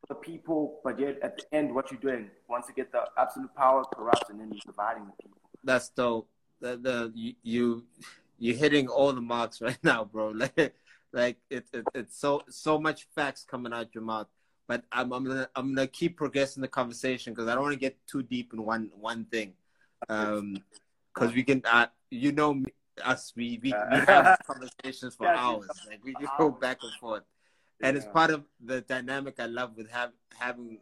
[0.09, 3.53] the people, but yet at the end, what you're doing once you get the absolute
[3.55, 5.37] power, corrupts, and then you're dividing the people.
[5.63, 6.27] that's dope.
[6.59, 7.83] The the you you
[8.37, 10.29] you're hitting all the marks right now, bro.
[10.29, 10.75] Like
[11.13, 14.27] like it, it it's so so much facts coming out your mouth.
[14.67, 17.79] But I'm I'm gonna I'm gonna keep progressing the conversation because I don't want to
[17.79, 19.53] get too deep in one one thing.
[20.09, 20.63] Um,
[21.13, 22.71] because we can uh, you know me,
[23.03, 25.71] us we we, we have conversations for Yeah, hours.
[25.87, 27.23] Like we just go back and forth.
[27.81, 30.79] and it's part of the dynamic I love with have, having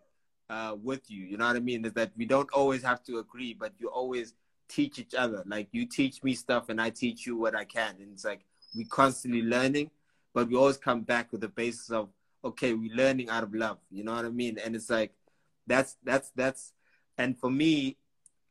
[0.49, 1.23] uh, with you.
[1.25, 1.85] You know what I mean?
[1.85, 4.33] Is that we don't always have to agree, but you always
[4.67, 5.43] teach each other.
[5.45, 8.45] Like you teach me stuff, and I teach you what I can, and it's like
[8.75, 9.91] we constantly learning,
[10.33, 12.09] but we always come back with the basis of
[12.43, 13.77] okay, we're learning out of love.
[13.89, 14.57] You know what I mean?
[14.57, 15.13] And it's like
[15.67, 16.73] that's that's that's,
[17.17, 17.97] and for me,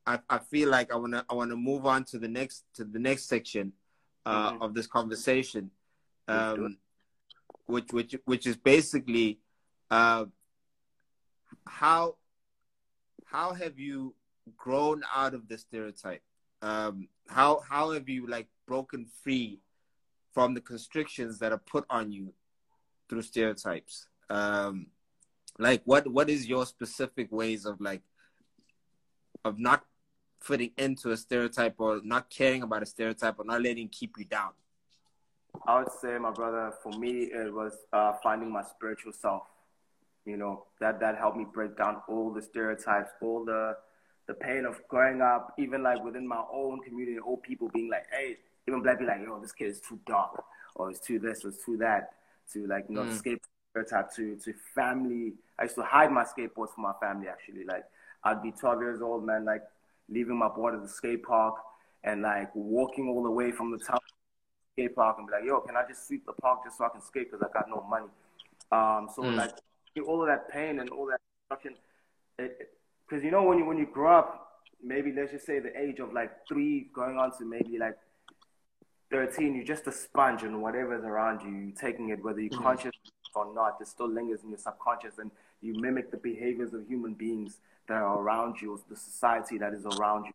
[0.06, 2.98] I, I feel like I wanna I wanna move on to the next to the
[2.98, 3.72] next section
[4.26, 4.62] uh, Mhm.
[4.62, 5.70] of this conversation.
[6.28, 6.78] Um,
[7.66, 9.40] which which which is basically
[9.90, 10.26] uh,
[11.66, 12.16] how
[13.24, 14.14] how have you
[14.56, 16.22] grown out of the stereotype?
[16.60, 19.60] Um, how how have you like broken free
[20.32, 22.32] from the constrictions that are put on you
[23.12, 24.06] through stereotypes?
[24.30, 24.86] Um,
[25.58, 28.00] like what what is your specific ways of like
[29.44, 29.84] of not
[30.40, 34.24] fitting into a stereotype or not caring about a stereotype or not letting keep you
[34.24, 34.52] down?
[35.66, 39.42] I would say, my brother, for me, it was uh, finding my spiritual self.
[40.24, 43.76] You know, that that helped me break down all the stereotypes, all the
[44.26, 48.06] the pain of growing up, even like within my own community, old people being like,
[48.10, 50.42] hey, even black people like, yo, this kid is too dark,
[50.76, 52.12] or it's too this, or it's too that,
[52.52, 53.12] to like, not Mm.
[53.12, 55.32] escape stereotype, to to family.
[55.58, 57.64] I used to hide my skateboards from my family actually.
[57.64, 57.84] Like,
[58.24, 59.62] I'd be 12 years old, man, like
[60.08, 61.56] leaving my board at the skate park
[62.04, 63.98] and like walking all the way from the town
[64.74, 66.88] skate park and be like, yo, can I just sweep the park just so I
[66.90, 68.06] can skate because I got no money.
[68.70, 69.36] Um, so Mm.
[69.36, 69.50] like
[70.06, 71.74] all of that pain and all that destruction,
[72.36, 75.98] because you know when you when you grow up, maybe let's just say the age
[76.00, 77.96] of like three going on to maybe like
[79.12, 82.64] thirteen, you're just a sponge and whatever's around you, you're taking it whether you're Mhm.
[82.64, 82.92] conscious
[83.34, 83.80] or not.
[83.80, 88.00] It still lingers in your subconscious, and you mimic the behaviors of human beings that
[88.02, 90.32] are around you, or the society that is around you.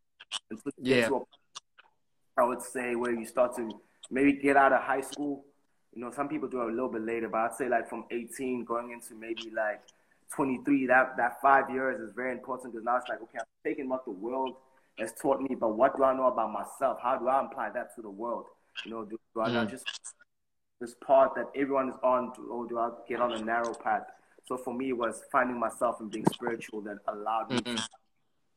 [0.52, 1.18] You get Yeah.
[1.18, 1.22] a
[2.40, 5.44] I would say where you start to maybe get out of high school.
[5.94, 8.06] You know, some people do it a little bit later, but I'd say like from
[8.12, 9.82] 18 going into maybe like
[10.36, 13.90] 23, that, that five years is very important because now it's like, okay, I'm taking
[13.90, 14.58] what the world
[15.00, 17.00] has taught me, but what do I know about myself?
[17.02, 18.46] How do I apply that to the world?
[18.84, 19.70] You know, do, do I Mm.
[19.70, 19.86] just
[20.80, 24.04] this path that everyone is on, to, or do I get on a narrow path?
[24.46, 27.84] So for me, it was finding myself and being spiritual that allowed me to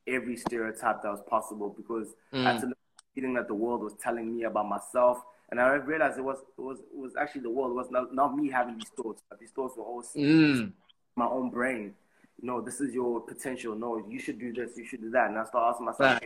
[0.07, 2.47] every stereotype that was possible because Mm.
[2.47, 2.75] I had to know
[3.15, 5.23] feeling that the world was telling me about myself.
[5.51, 7.73] And I realized it was it was it was actually the world.
[7.73, 10.73] It was not, not me having these thoughts, but these thoughts were all Mm.
[11.17, 11.95] my own brain.
[12.41, 13.75] No, this is your potential.
[13.75, 14.77] No, you should do this.
[14.77, 15.29] You should do that.
[15.29, 16.21] And I started asking myself.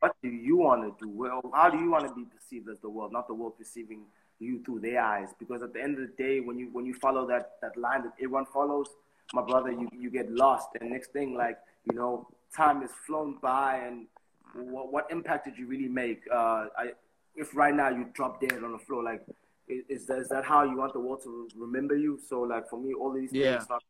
[0.00, 1.10] What do you want to do?
[1.10, 4.02] Well, how do you want to be perceived as the world, not the world perceiving
[4.38, 5.28] you through their eyes?
[5.38, 8.02] Because at the end of the day, when you when you follow that that line
[8.02, 8.88] that everyone follows,
[9.32, 10.68] my brother, you you get lost.
[10.80, 11.58] And next thing, like
[11.90, 14.06] you know, time has flown by and
[14.54, 16.22] what, what impact did you really make?
[16.32, 16.92] Uh, I,
[17.36, 19.22] if right now you drop dead on the floor, like,
[19.68, 22.18] is, that, is that how you want the world to remember you?
[22.28, 23.52] So, like, for me, all these yeah.
[23.52, 23.82] things start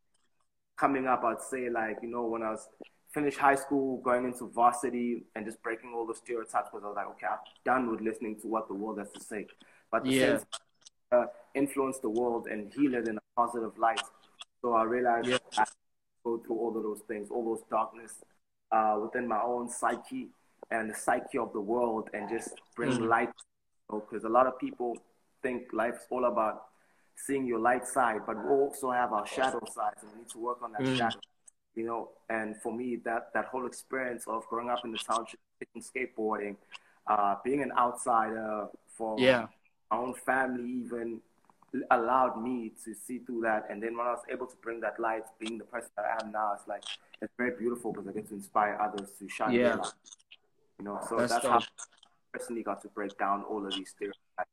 [0.76, 1.24] coming up.
[1.24, 2.68] I'd say, like, you know, when I was
[3.12, 6.96] finished high school, going into varsity, and just breaking all the stereotypes because I was
[6.96, 9.46] like, okay, I'm done with listening to what the world has to say.
[9.90, 10.36] But the yeah.
[10.38, 10.46] same
[11.12, 14.00] uh, influence the world and heal it in a positive light.
[14.62, 15.38] So I realized yeah.
[15.58, 15.64] I
[16.24, 18.14] go through all of those things, all those darkness
[18.70, 20.28] uh, within my own psyche
[20.70, 23.08] and the psyche of the world, and just bring mm.
[23.08, 23.30] light.
[23.88, 24.96] Because you know, a lot of people
[25.42, 26.66] think life's all about
[27.16, 30.38] seeing your light side, but we also have our shadow sides, and we need to
[30.38, 30.96] work on that mm.
[30.96, 31.18] shadow.
[31.76, 35.40] You know, and for me, that that whole experience of growing up in the township,
[35.74, 36.56] and skateboarding,
[37.06, 39.46] uh, being an outsider for yeah
[39.90, 41.20] my own family even
[41.90, 43.66] allowed me to see through that.
[43.70, 46.24] And then when I was able to bring that light, being the person that I
[46.24, 46.84] am now, it's like
[47.20, 49.62] it's very beautiful because I get to inspire others to shine yeah.
[49.62, 49.92] their light.
[50.78, 51.64] You know, so that's, that's how I
[52.32, 54.50] personally got to break down all of these stereotypes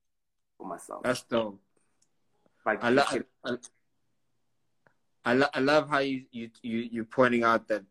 [0.57, 1.03] for myself.
[1.03, 1.59] That's dope.
[2.65, 3.55] Like I, lo- I,
[5.27, 7.83] I, lo- I love how you you you you're pointing out that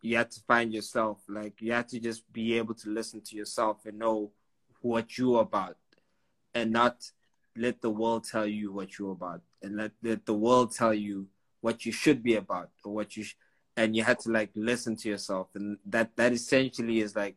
[0.00, 1.18] you have to find yourself.
[1.28, 4.30] Like you have to just be able to listen to yourself and know
[4.80, 5.76] what you're about
[6.54, 7.10] and not
[7.56, 11.26] let the world tell you what you're about and let, let the world tell you
[11.62, 13.34] what you should be about or what you sh-
[13.76, 17.34] and you had to like listen to yourself and that that essentially is like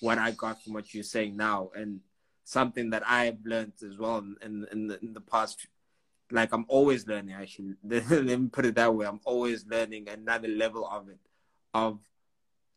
[0.00, 2.00] what i got from what you're saying now and
[2.44, 5.66] something that i've learned as well in in the, in the past
[6.32, 10.48] like i'm always learning actually let me put it that way i'm always learning another
[10.48, 11.18] level of it
[11.74, 11.98] of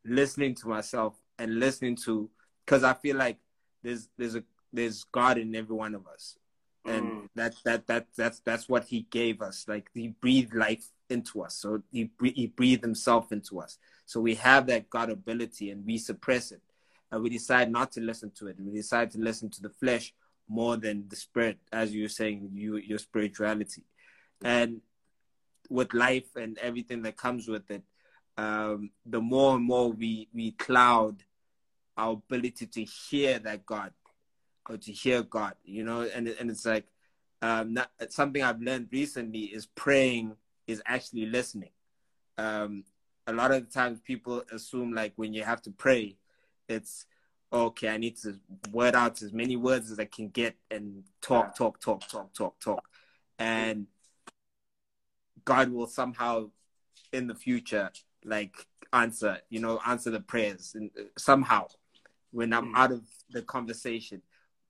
[0.03, 2.29] listening to myself and listening to
[2.65, 3.37] because i feel like
[3.81, 4.43] there's there's a
[4.75, 6.37] there's God in every one of us.
[6.85, 7.29] And mm.
[7.35, 9.65] that that that that's that's what he gave us.
[9.67, 11.55] Like he breathed life into us.
[11.55, 13.79] So he he breathed himself into us.
[14.05, 16.61] So we have that God ability and we suppress it.
[17.11, 18.57] And we decide not to listen to it.
[18.57, 20.13] And we decide to listen to the flesh
[20.47, 23.83] more than the spirit, as you were saying, you your spirituality.
[24.43, 24.81] And
[25.69, 27.83] with life and everything that comes with it,
[28.37, 31.23] um, the more and more we we cloud
[31.97, 33.93] our ability to hear that God
[34.69, 36.85] or to hear God, you know, and and it's like
[37.41, 40.35] um, not, something I've learned recently is praying
[40.67, 41.69] is actually listening.
[42.37, 42.83] Um,
[43.27, 46.17] a lot of the times people assume like when you have to pray,
[46.67, 47.05] it's
[47.55, 47.89] okay.
[47.89, 48.39] I need to
[48.71, 52.59] word out as many words as I can get and talk, talk, talk, talk, talk,
[52.59, 52.83] talk,
[53.39, 53.87] and
[55.43, 56.49] God will somehow
[57.13, 57.91] in the future
[58.23, 58.55] like
[58.91, 61.67] answer, you know, answer the prayers and uh, somehow
[62.31, 62.77] when I'm mm.
[62.77, 64.21] out of the conversation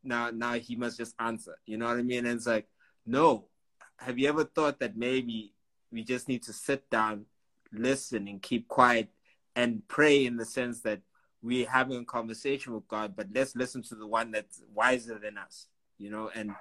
[0.05, 1.57] now now he must just answer.
[1.65, 2.25] You know what I mean?
[2.25, 2.67] And it's like,
[3.05, 3.45] no.
[3.97, 5.53] Have you ever thought that maybe
[5.91, 7.25] we just need to sit down,
[7.71, 9.09] listen, and keep quiet
[9.55, 10.99] and pray in the sense that
[11.45, 15.37] we're having a conversation with God, but let's listen to the one that's wiser than
[15.37, 15.67] us,
[15.99, 16.31] you know?
[16.33, 16.55] And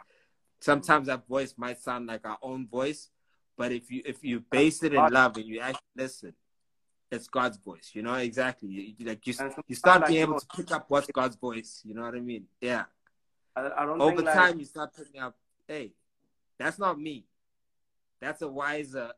[0.61, 3.09] sometimes that voice might sound like our own voice,
[3.57, 6.35] but if you if you base it in love and you actually listen,
[7.11, 7.93] it's God's voice.
[7.95, 8.69] You know exactly.
[8.69, 9.35] You, like you,
[9.69, 11.81] you start being able to pick up what's God's voice.
[11.85, 12.45] You know what I mean?
[12.61, 12.85] Yeah.
[13.57, 14.59] I, I don't over time like...
[14.59, 15.93] you start picking up, hey,
[16.59, 17.25] that's not me.
[18.21, 19.13] That's a wiser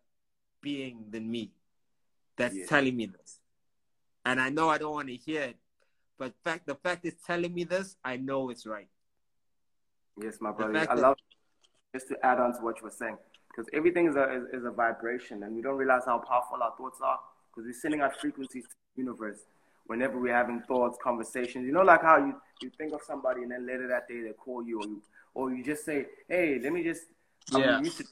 [0.60, 1.52] being than me
[2.36, 2.66] that's yeah.
[2.66, 3.40] telling me this.
[4.26, 5.56] And I know I don't want to hear it,
[6.18, 8.88] but fact the fact is telling me this, I know it's right.
[10.20, 10.84] Yes, my brother.
[10.90, 11.16] I love
[11.94, 14.64] just to add on to what you were saying, because everything is a is, is,
[14.64, 18.20] a vibration, and we don't realize how powerful our thoughts are, because we're sending out
[18.20, 19.38] frequencies to the universe
[19.86, 21.64] whenever we're having thoughts, conversations.
[21.64, 24.32] You know, like how you, you think of somebody and then later that day they
[24.32, 25.02] call you or you
[25.34, 27.02] or you just say, Hey, let me just
[27.52, 27.76] yeah.
[27.76, 28.04] I'm used to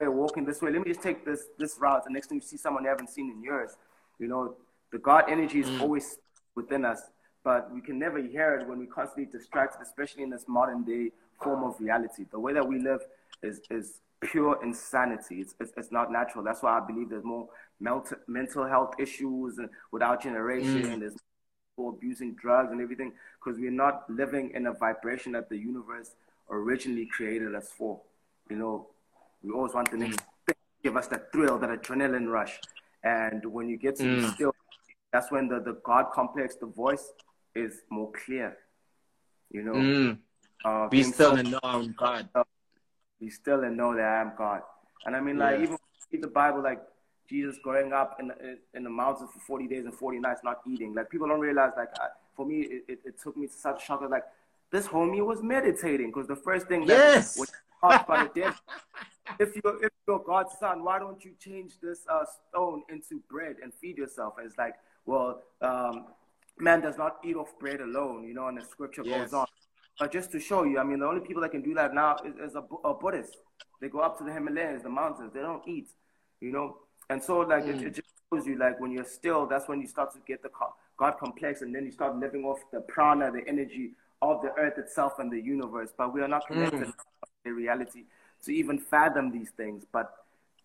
[0.00, 0.72] we're walking this way.
[0.72, 2.04] Let me just take this this route.
[2.04, 3.76] The next time you see someone you haven't seen in years,
[4.18, 4.56] you know,
[4.92, 5.80] the God energy is mm.
[5.80, 6.18] always
[6.54, 7.02] within us,
[7.44, 11.10] but we can never hear it when we constantly distracted, especially in this modern day
[11.42, 12.24] form of reality.
[12.30, 13.00] The way that we live
[13.42, 15.40] is is pure insanity.
[15.40, 16.42] It's, it's, it's not natural.
[16.42, 17.48] That's why I believe there's more
[17.80, 19.58] mental mental health issues
[19.92, 20.82] with our generation.
[20.82, 21.00] Mm.
[21.00, 21.16] There's
[21.72, 26.12] people abusing drugs and everything because we're not living in a vibration that the universe
[26.50, 28.00] originally created us for.
[28.48, 28.86] You know,
[29.42, 30.46] we always want the next mm.
[30.46, 32.58] thing, give us that thrill, that adrenaline rush.
[33.06, 34.34] And when you get to mm.
[34.34, 34.52] still,
[35.12, 37.12] that's when the, the God complex, the voice
[37.54, 38.56] is more clear.
[39.52, 40.18] You know, mm.
[40.64, 42.28] uh, be still so, and know I'm God.
[43.20, 44.62] Be still and know that I am God.
[45.04, 45.62] And I mean, like, yeah.
[45.62, 45.76] even
[46.10, 46.82] read the Bible, like,
[47.28, 50.60] Jesus growing up in the, in the mountains for 40 days and 40 nights not
[50.66, 50.94] eating.
[50.94, 53.84] Like people don't realize, like I, for me, it, it, it, took me to such
[53.84, 54.00] shock.
[54.08, 54.22] Like
[54.70, 57.36] this homie was meditating because the first thing yes.
[57.36, 57.50] was
[57.82, 58.54] by the
[59.38, 63.56] if you're, if you're God's son, why don't you change this uh, stone into bread
[63.62, 64.34] and feed yourself?
[64.38, 64.74] And it's like,
[65.04, 66.06] well, um,
[66.58, 69.30] man does not eat off bread alone, you know, and the scripture yes.
[69.30, 69.46] goes on.
[69.98, 72.16] But just to show you, I mean, the only people that can do that now
[72.24, 73.36] is, is a, a Buddhist.
[73.80, 75.32] They go up to the Himalayas, the mountains.
[75.32, 75.88] They don't eat,
[76.40, 76.78] you know.
[77.08, 77.80] And so, like, mm.
[77.80, 80.42] it, it, just shows you, like, when you're still, that's when you start to get
[80.42, 80.50] the
[80.98, 84.78] God complex, and then you start living off the prana, the energy of the earth
[84.78, 85.90] itself and the universe.
[85.96, 86.86] But we are not connected mm.
[86.86, 86.94] to
[87.44, 88.04] the reality
[88.46, 89.84] to even fathom these things.
[89.92, 90.12] But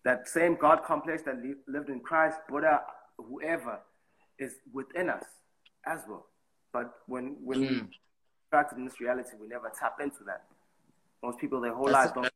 [0.04, 2.80] that same God complex that li- lived in Christ, Buddha,
[3.18, 3.80] whoever,
[4.38, 5.24] is within us
[5.86, 6.26] as well.
[6.72, 7.70] But when when mm.
[7.70, 7.82] we
[8.48, 10.44] attracted in this reality, we never tap into that.
[11.22, 12.28] Most people, their whole lives don't.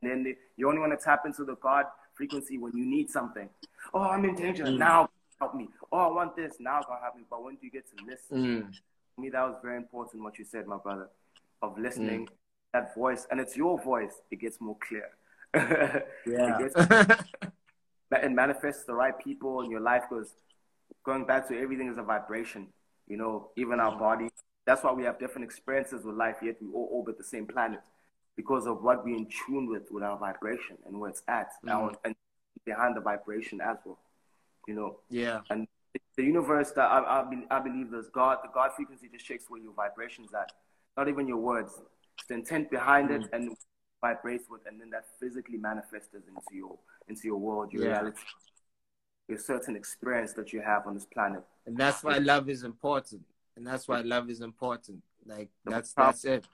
[0.00, 3.10] And then they, you only want to tap into the God frequency when you need
[3.10, 3.48] something.
[3.92, 4.64] Oh, I'm in danger.
[4.64, 4.78] Mm.
[4.78, 5.08] Now
[5.38, 5.68] help me.
[5.90, 6.56] Oh, I want this.
[6.60, 7.22] Now God help me.
[7.28, 8.62] But when do you get to listen?
[8.62, 8.74] Mm.
[9.14, 11.08] For me, that was very important what you said, my brother,
[11.62, 12.30] of listening, mm.
[12.72, 13.26] That voice.
[13.30, 14.14] And it's your voice.
[14.30, 15.10] It gets more clear.
[16.26, 16.58] yeah.
[16.60, 17.20] it,
[18.12, 20.34] it manifests the right people in your life because
[21.04, 22.68] going back to everything is a vibration.
[23.06, 24.28] You know, even our body.
[24.66, 27.80] That's why we have different experiences with life, yet we all orbit the same planet
[28.36, 31.72] because of what we're in tune with with our vibration and where it's at, mm.
[31.72, 32.14] our, and
[32.66, 33.98] behind the vibration as well.
[34.66, 34.98] You know.
[35.08, 35.40] Yeah.
[35.48, 35.66] And
[36.16, 39.60] the universe that I, I, I believe there's God, the God frequency just shakes where
[39.60, 40.52] your vibrations at,
[40.96, 41.80] not even your words.
[42.28, 43.22] The intent behind mm.
[43.22, 43.56] it and
[44.00, 47.90] vibrates with, and then that physically manifests into your into your world, your yeah.
[47.90, 48.20] reality
[49.30, 51.42] a certain experience that you have on this planet.
[51.66, 53.22] And that's why love is important.
[53.56, 55.02] And that's why love is important.
[55.26, 56.46] Like that's that's it.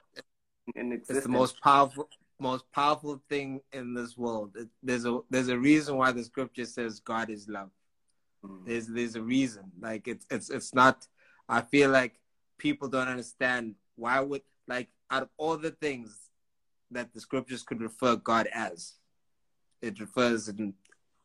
[0.75, 2.09] It's the most powerful
[2.39, 4.55] most powerful thing in this world.
[4.57, 7.69] It, there's a there's a reason why the scripture says God is love.
[8.43, 8.65] Mm.
[8.65, 9.71] There's there's a reason.
[9.79, 11.07] Like it's it's it's not.
[11.47, 12.19] I feel like
[12.57, 16.29] people don't understand why would like out of all the things
[16.91, 18.93] that the scriptures could refer God as,
[19.81, 20.51] it refers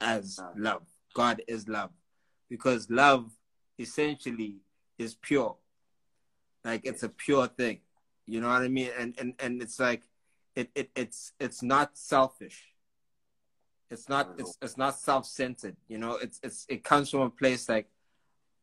[0.01, 0.83] as love.
[1.14, 1.91] God is love.
[2.49, 3.31] Because love
[3.78, 4.57] essentially
[4.99, 5.57] is pure.
[6.64, 7.81] Like it's a pure thing.
[8.26, 8.91] You know what I mean?
[8.99, 10.03] And and, and it's like
[10.55, 12.64] it, it it's it's not selfish.
[13.91, 15.76] It's not it's it's not self centered.
[15.89, 17.89] You know, it's it's it comes from a place like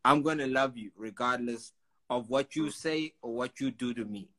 [0.05, 1.73] I'm gonna love you regardless
[2.09, 2.73] of what you mm.
[2.73, 4.29] say or what you do to me.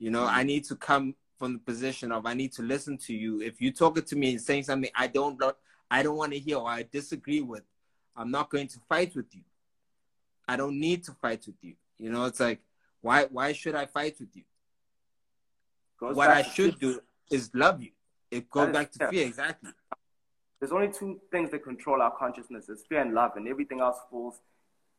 [0.00, 3.14] You know, I need to come from the position of I need to listen to
[3.14, 3.42] you.
[3.42, 5.40] If you talking to me and saying something I don't
[5.90, 7.62] I don't want to hear or I disagree with,
[8.16, 9.42] I'm not going to fight with you.
[10.48, 11.74] I don't need to fight with you.
[11.98, 12.60] You know, it's like,
[13.02, 14.42] why why should I fight with you?
[15.98, 17.90] Goes what I should do is love you.
[18.30, 19.10] It goes back to fear.
[19.10, 19.70] fear, exactly.
[20.58, 23.98] There's only two things that control our consciousness: is fear and love, and everything else
[24.10, 24.40] falls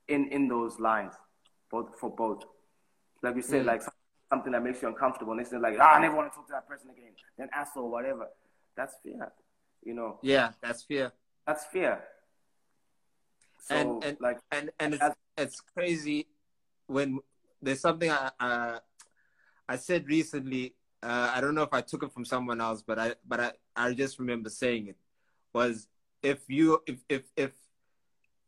[0.08, 1.14] in in those lines,
[1.72, 2.44] both for both.
[3.24, 3.68] Like you said, mm.
[3.68, 3.82] like
[4.32, 6.48] something that makes you uncomfortable, and they say like, ah, I never want to talk
[6.48, 7.12] to that person again.
[7.38, 8.28] Then asshole, whatever.
[8.78, 9.32] That's fear.
[9.84, 10.20] You know.
[10.24, 11.12] Yeah, that's fear.
[11.46, 12.02] That's fear.
[13.60, 16.28] So, and and like and and it's, it's crazy
[16.88, 17.20] when
[17.62, 18.80] there's something I uh,
[19.68, 20.76] I said recently.
[21.04, 23.52] Uh, I don't know if I took it from someone else, but I but I,
[23.76, 24.98] I just remember saying it
[25.54, 25.88] was
[26.24, 27.52] if you if if if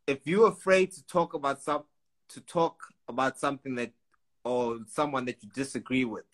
[0.08, 1.84] if you're afraid to talk about some
[2.30, 3.92] to talk about something that
[4.44, 6.26] or someone that you disagree with,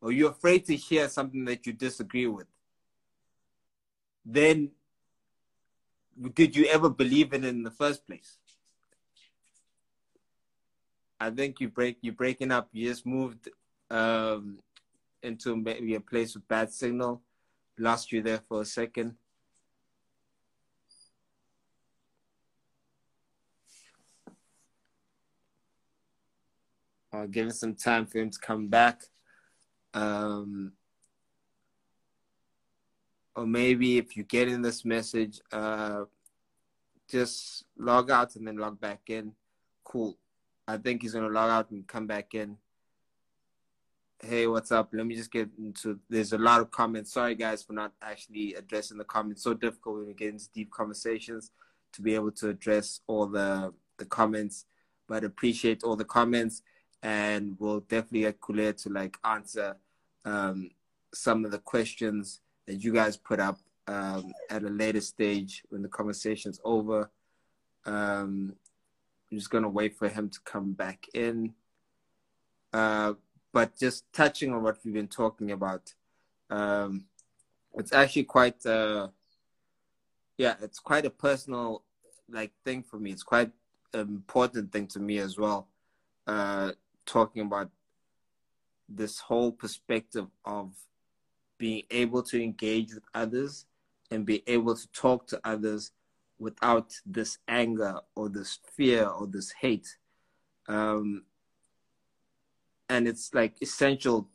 [0.00, 2.46] or you're afraid to hear something that you disagree with,
[4.24, 4.70] then
[6.34, 8.38] did you ever believe in it in the first place?
[11.18, 12.68] I think you break you're breaking up.
[12.72, 13.50] You just moved
[13.90, 14.58] um,
[15.22, 17.20] into maybe a place with bad signal.
[17.78, 19.16] Lost you there for a second.
[27.12, 29.02] I'll give some time for him to come back.
[29.94, 30.72] Um,
[33.34, 36.04] or maybe if you get in this message, uh,
[37.08, 39.32] just log out and then log back in.
[39.84, 40.16] Cool.
[40.68, 42.56] I think he's gonna log out and come back in.
[44.22, 44.90] Hey, what's up?
[44.92, 45.98] Let me just get into.
[46.08, 47.12] There's a lot of comments.
[47.12, 49.42] Sorry, guys, for not actually addressing the comments.
[49.42, 51.50] So difficult when we get into deep conversations
[51.94, 54.66] to be able to address all the the comments.
[55.08, 56.62] But appreciate all the comments,
[57.02, 59.76] and we'll definitely get Kule to like answer
[60.24, 60.70] um,
[61.12, 65.82] some of the questions that you guys put up um, at a later stage when
[65.82, 67.10] the conversation's over.
[67.86, 68.54] Um,
[69.30, 71.54] I'm just gonna wait for him to come back in.
[72.72, 73.14] Uh,
[73.52, 75.94] but just touching on what we've been talking about,
[76.50, 77.04] um,
[77.74, 79.08] it's actually quite, uh,
[80.36, 81.82] yeah, it's quite a personal
[82.28, 83.10] like thing for me.
[83.10, 83.50] It's quite
[83.92, 85.66] an important thing to me as well.
[86.26, 86.72] Uh,
[87.06, 87.70] talking about
[88.88, 90.72] this whole perspective of
[91.58, 93.66] being able to engage with others
[94.10, 95.92] and be able to talk to others
[96.38, 99.86] without this anger or this fear or this hate.
[100.68, 101.24] Um,
[102.88, 104.28] and it's like essential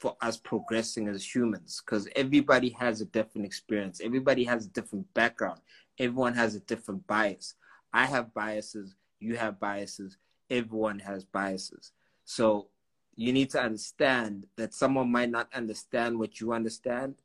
[0.00, 5.12] for us progressing as humans because everybody has a different experience, everybody has a different
[5.12, 5.60] background,
[5.98, 7.54] everyone has a different bias.
[7.92, 10.16] I have biases, you have biases,
[10.48, 11.92] everyone has biases.
[12.30, 12.68] So
[13.16, 17.16] you need to understand that someone might not understand what you understand,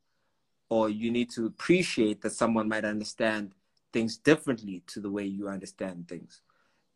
[0.67, 3.51] or you need to appreciate that someone might understand
[3.93, 6.41] things differently to the way you understand things.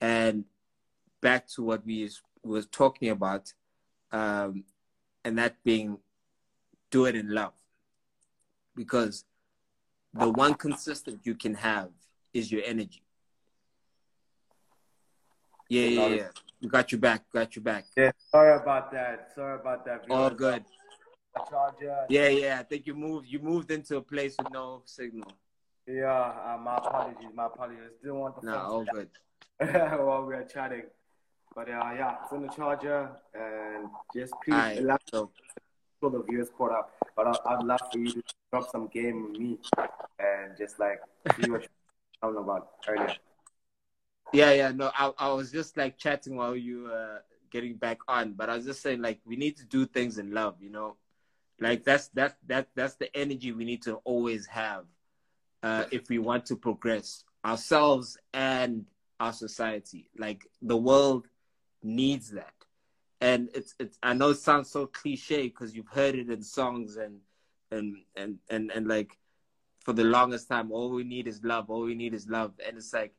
[0.01, 0.45] And
[1.21, 2.09] back to what we
[2.41, 3.53] was talking about,
[4.11, 4.63] um,
[5.23, 5.99] and that being
[6.89, 7.53] do it in love,
[8.75, 9.23] because
[10.15, 11.91] the one consistent you can have
[12.33, 13.03] is your energy.
[15.67, 16.27] Yeah, yeah, yeah.
[16.67, 17.23] Got you back.
[17.31, 17.85] Got you back.
[17.95, 18.11] Yeah.
[18.31, 19.31] Sorry about that.
[19.33, 20.05] Sorry about that.
[20.09, 20.63] All good.
[21.49, 22.05] Charger.
[22.09, 22.59] Yeah, yeah.
[22.59, 23.27] I think you moved.
[23.29, 25.31] You moved into a place with no signal.
[25.87, 26.11] Yeah.
[26.11, 27.29] Uh, my apologies.
[27.33, 27.91] My apologies.
[28.01, 28.45] Didn't want to.
[28.45, 29.09] No, all good.
[29.59, 30.83] while we are chatting,
[31.53, 35.31] but uh, yeah, it's in the charger, and just please right, allow so.
[35.99, 36.93] for the viewers caught up.
[37.13, 39.57] But I, I'd love for you to drop some game with me,
[40.17, 41.01] and just like
[41.35, 41.61] see what
[42.23, 43.15] you're talking about earlier.
[44.33, 48.33] Yeah, yeah, no, I, I was just like chatting while you were getting back on,
[48.33, 50.95] but I was just saying like we need to do things in love, you know,
[51.59, 54.85] like that's that's that that's the energy we need to always have
[55.63, 58.85] uh, if we want to progress ourselves and
[59.19, 60.09] our society.
[60.17, 61.27] Like the world
[61.83, 62.53] needs that,
[63.19, 63.97] and it's it's.
[64.03, 67.19] I know it sounds so cliche because you've heard it in songs and
[67.71, 69.17] and and and and like
[69.83, 71.69] for the longest time, all we need is love.
[71.69, 73.13] All we need is love, and it's like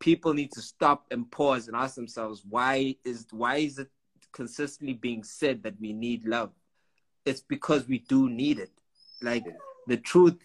[0.00, 3.88] people need to stop and pause and ask themselves why is why is it
[4.32, 6.52] consistently being said that we need love?
[7.24, 8.70] It's because we do need it.
[9.22, 9.44] Like
[9.86, 10.38] the truth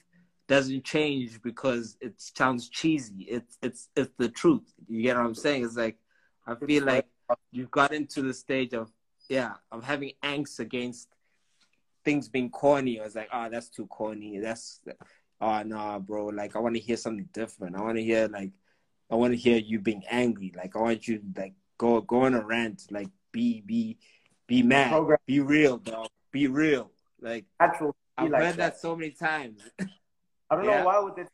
[0.48, 3.24] doesn't change because it sounds cheesy.
[3.24, 4.74] It's it's it's the truth.
[4.88, 5.64] You get what i'm saying?
[5.64, 5.98] It's like
[6.46, 7.08] i feel like
[7.52, 8.92] you've gotten to the stage of
[9.30, 11.10] yeah of having angst against
[12.04, 13.00] things being corny.
[13.00, 14.40] I was like oh that's too corny.
[14.40, 14.82] That's
[15.40, 16.26] ah, oh no bro.
[16.28, 17.76] Like i want to hear something different.
[17.76, 18.52] I want to hear like
[19.12, 20.54] I want to hear you being angry.
[20.56, 22.84] Like I want you to like go go on a rant.
[22.92, 23.98] Like be be
[24.48, 24.92] be mad.
[24.92, 25.20] Program.
[25.26, 26.10] Be real, dog.
[26.32, 26.92] Be real.
[27.22, 27.96] Like Natural.
[28.18, 28.74] I've like heard that.
[28.74, 28.80] that.
[28.80, 29.62] so many times.
[30.50, 30.80] I don't yeah.
[30.80, 31.28] know why would this.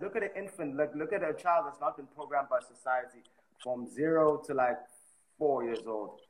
[0.00, 0.76] Look at an infant.
[0.76, 3.24] Look look at a child that's not been programmed by society
[3.62, 4.78] from zero to like
[5.38, 6.20] four years old.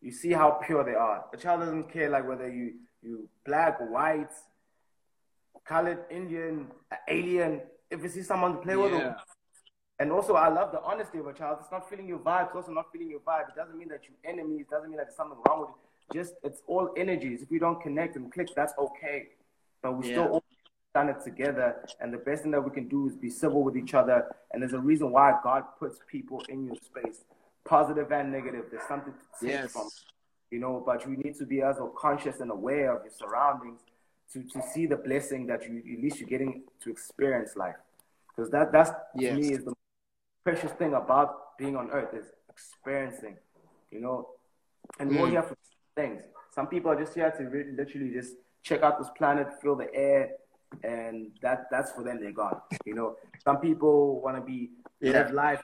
[0.00, 1.24] You see how pure they are.
[1.32, 4.32] A child doesn't care like whether you you black, white,
[5.64, 6.66] colored, Indian,
[7.08, 7.60] alien.
[7.90, 8.82] If you see someone to play yeah.
[8.82, 9.14] with,
[9.98, 11.58] and also, I love the honesty of a child.
[11.60, 12.48] It's not feeling your vibe.
[12.48, 13.48] It's also not feeling your vibe.
[13.48, 14.66] It doesn't mean that you're enemies.
[14.68, 16.18] It doesn't mean that there's something wrong with it.
[16.18, 17.42] Just, it's all energies.
[17.42, 19.28] If we don't connect and click, that's okay.
[19.82, 20.14] But we yeah.
[20.14, 20.44] still all
[20.90, 21.76] stand it together.
[22.00, 24.26] And the best thing that we can do is be civil with each other.
[24.52, 27.24] And there's a reason why God puts people in your space,
[27.64, 28.66] positive and negative.
[28.70, 29.72] There's something to take yes.
[29.72, 29.88] from,
[30.50, 30.82] you know.
[30.84, 33.80] But you need to be as conscious and aware of your surroundings
[34.34, 37.76] to, to see the blessing that you at least you're getting to experience life
[38.36, 39.34] because that that's yes.
[39.34, 39.75] to me is the
[40.46, 43.36] precious thing about being on earth is experiencing,
[43.90, 44.28] you know,
[45.00, 45.20] and mm.
[45.20, 45.56] we're here for
[45.96, 46.22] things.
[46.54, 49.92] Some people are just here to really, literally just check out this planet, feel the
[49.92, 50.30] air,
[50.84, 52.20] and that that's for them.
[52.20, 52.60] They're gone.
[52.84, 54.70] You know, some people want to be
[55.00, 55.14] yeah.
[55.14, 55.62] live life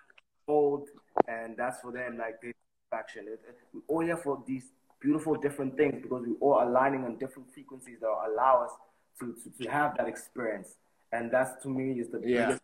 [0.48, 0.88] old,
[1.28, 2.18] and that's for them.
[2.18, 2.52] Like they
[2.92, 3.26] action.
[3.72, 7.98] We're all here for these beautiful different things because we're all aligning on different frequencies
[8.00, 8.72] that allow us
[9.20, 10.74] to, to, to have that experience.
[11.12, 12.46] And that's to me is the yeah.
[12.46, 12.62] biggest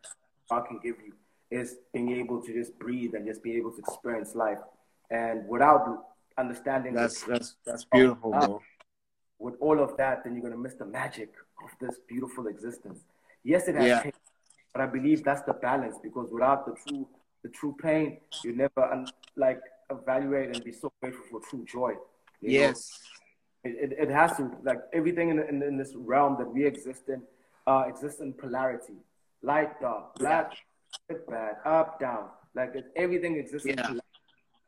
[0.50, 1.12] I can give you
[1.50, 4.58] is being able to just breathe and just be able to experience life.
[5.10, 6.04] And without
[6.36, 8.62] understanding that's that's that's beautiful, bro.
[9.38, 11.32] With all of that, then you're gonna miss the magic
[11.64, 13.00] of this beautiful existence.
[13.44, 14.02] Yes, it has yeah.
[14.02, 14.12] pain,
[14.72, 17.08] but I believe that's the balance because without the true
[17.42, 21.92] the true pain, you never un- like evaluate and be so grateful for true joy.
[22.40, 23.00] Yes.
[23.64, 27.08] It, it, it, has to like everything in, in, in this realm that we exist
[27.08, 27.22] in
[27.66, 28.94] uh, exists in polarity
[29.42, 30.52] light dark black
[31.64, 32.28] up, down.
[32.54, 33.66] Like everything exists.
[33.66, 33.94] Yeah.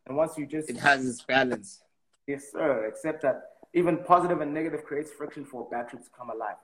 [0.06, 1.82] And once you just it has its balance.
[2.26, 2.86] Yes, sir.
[2.86, 3.42] Except that
[3.74, 6.56] even positive and negative creates friction for bad truths to come alive.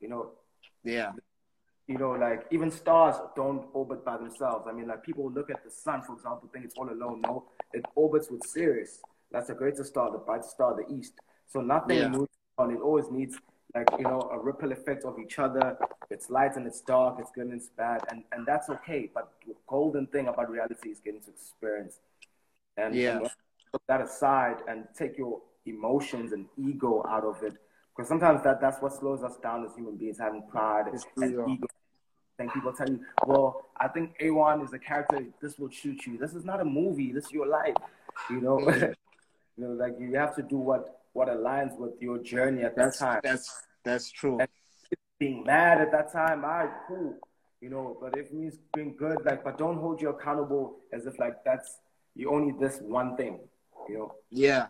[0.00, 0.30] You know.
[0.84, 1.12] Yeah.
[1.86, 4.66] You know, like even stars don't orbit by themselves.
[4.68, 7.20] I mean, like people look at the sun, for example, think it's all alone.
[7.22, 9.02] No, it orbits with Sirius.
[9.32, 11.14] That's the greatest star, the brightest star, the east.
[11.48, 12.08] So nothing yeah.
[12.08, 12.70] moves on.
[12.70, 13.36] It always needs
[13.74, 15.76] like you know a ripple effect of each other
[16.10, 19.32] it's light and it's dark it's good and it's bad and and that's okay but
[19.46, 22.00] the golden thing about reality is getting to experience
[22.76, 23.30] and yeah and
[23.72, 27.54] put that aside and take your emotions and ego out of it
[27.94, 31.66] because sometimes that that's what slows us down as human beings having pride and ego
[32.40, 35.24] think people tell you, well, I think A1 is a character.
[35.42, 36.16] This will shoot you.
[36.16, 37.12] This is not a movie.
[37.12, 37.74] This is your life.
[38.30, 38.84] You know, mm-hmm.
[39.56, 42.98] you know, like you have to do what what aligns with your journey at that's,
[42.98, 43.20] that time.
[43.22, 44.38] That's that's true.
[44.40, 44.48] And
[45.18, 47.16] being mad at that time, I right, cool.
[47.60, 51.06] You know, but if it means being good, like, but don't hold you accountable as
[51.06, 51.78] if like that's
[52.14, 53.40] you only this one thing.
[53.88, 54.14] You know.
[54.30, 54.68] Yeah.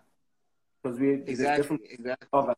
[0.83, 2.29] Because we exactly different exactly.
[2.33, 2.55] Of,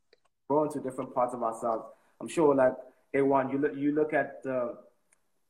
[0.48, 1.84] grow into different parts of ourselves.
[2.20, 2.74] I'm sure, like
[3.14, 4.76] A1, you look you look at the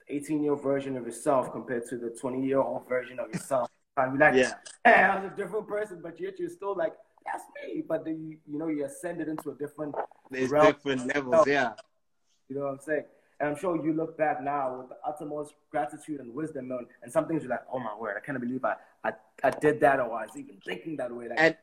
[0.09, 3.69] 18 year version of yourself compared to the 20 year old version of yourself.
[3.97, 4.55] I'm like, yeah,
[4.85, 6.95] hey, I was a different person, but yet you're still like,
[7.25, 7.83] that's me.
[7.87, 9.95] But then you, you know, you ascended into a different
[10.31, 10.67] There's realm.
[10.67, 11.73] different levels, yeah.
[12.49, 13.05] You know what I'm saying?
[13.41, 17.13] And I'm sure you look back now with the utmost gratitude and wisdom, and, and
[17.13, 19.13] some things you're like, oh my word, I can't believe I, I,
[19.43, 21.29] I did that or I was even thinking that way.
[21.29, 21.57] Like, and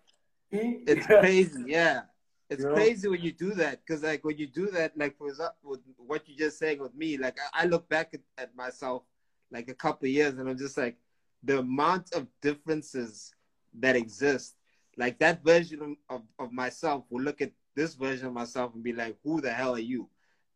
[0.52, 2.02] it's crazy, yeah.
[2.50, 5.30] It's you crazy when you do that because, like, when you do that, like, for
[5.30, 8.56] example, with what you just saying with me, like, I, I look back at, at,
[8.56, 9.04] myself
[9.52, 10.98] like a couple years and I'm just like,
[11.44, 13.34] the amount of differences
[13.80, 14.56] that exist,
[15.00, 18.94] like, that version of, of myself will look at this version of myself and be
[18.94, 20.10] like, who the hell are you?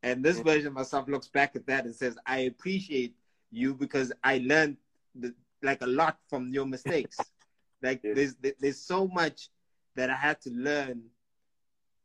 [0.03, 3.15] And this version of myself looks back at that and says, I appreciate
[3.51, 4.77] you because I learned
[5.15, 7.17] the, like a lot from your mistakes.
[7.81, 8.13] like, yeah.
[8.13, 9.49] there's there's so much
[9.95, 11.03] that I had to learn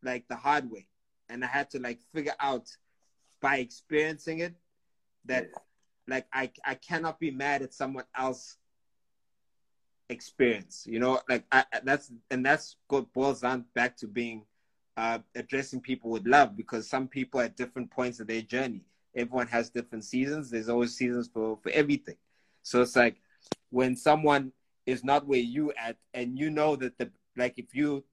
[0.03, 0.87] like the hard way
[1.29, 2.69] and i had to like figure out
[3.41, 4.55] by experiencing it
[5.25, 5.49] that
[6.07, 8.57] like i i cannot be mad at someone else
[10.11, 14.45] experience you know like I, that's and that's what boils down back to being
[14.97, 18.83] uh addressing people with love because some people at different points of their journey.
[19.15, 20.51] Everyone has different seasons.
[20.51, 22.17] There's always seasons for for everything.
[22.63, 23.17] So it's like
[23.71, 24.53] when someone
[24.87, 28.05] is not where you at and you know that the like if you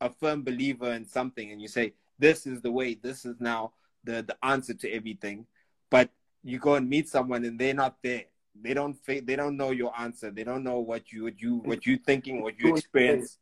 [0.00, 3.72] a firm believer in something and you say this is the way this is now
[4.04, 5.44] the the answer to everything
[5.90, 6.08] but
[6.44, 8.24] you go and meet someone and they're not there
[8.62, 10.30] they don't they don't know your answer.
[10.30, 13.38] They don't know what you what you what you thinking what you experience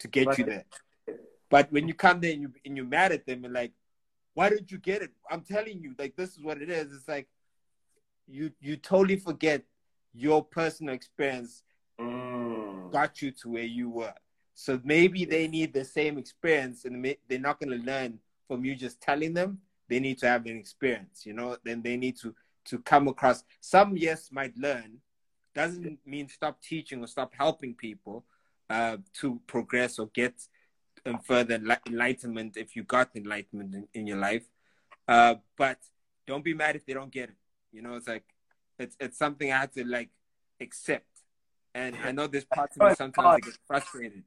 [0.00, 0.64] to get you there.
[1.50, 3.72] But when you come there and, you, and you're mad at them and like
[4.34, 5.10] why did you get it?
[5.30, 6.92] I'm telling you like this is what it is.
[6.92, 7.28] It's like
[8.26, 9.62] you you totally forget
[10.14, 11.62] your personal experience
[12.00, 12.90] mm.
[12.92, 14.14] got you to where you were.
[14.54, 18.74] So maybe they need the same experience, and they're not going to learn from you
[18.74, 19.58] just telling them.
[19.88, 21.56] They need to have an experience, you know.
[21.64, 22.34] Then they need to
[22.66, 23.44] to come across.
[23.60, 24.98] Some yes might learn,
[25.54, 28.24] doesn't mean stop teaching or stop helping people
[28.70, 30.34] uh, to progress or get
[31.04, 34.44] um, further enlightenment if you got enlightenment in, in your life.
[35.06, 35.78] Uh, but
[36.26, 37.36] don't be mad if they don't get it.
[37.72, 38.24] You know, it's like
[38.78, 40.10] it's it's something I have to like
[40.60, 41.06] accept.
[41.74, 44.24] And I know this part of me sometimes I get frustrated.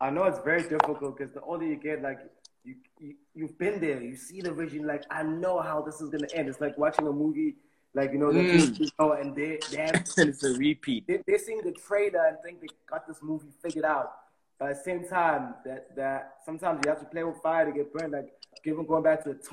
[0.00, 2.18] I know it's very difficult because the older you get, like
[2.64, 4.86] you, you you've been there, you see the vision.
[4.86, 6.48] Like I know how this is gonna end.
[6.48, 7.56] It's like watching a movie,
[7.94, 8.80] like you know, the mm.
[8.80, 11.06] you know, and they they have, it's a repeat.
[11.06, 14.12] They, they're seeing the trailer and think they got this movie figured out.
[14.58, 17.72] But at the same time, that that sometimes you have to play with fire to
[17.72, 18.12] get burned.
[18.12, 18.32] Like
[18.62, 19.48] given going back to the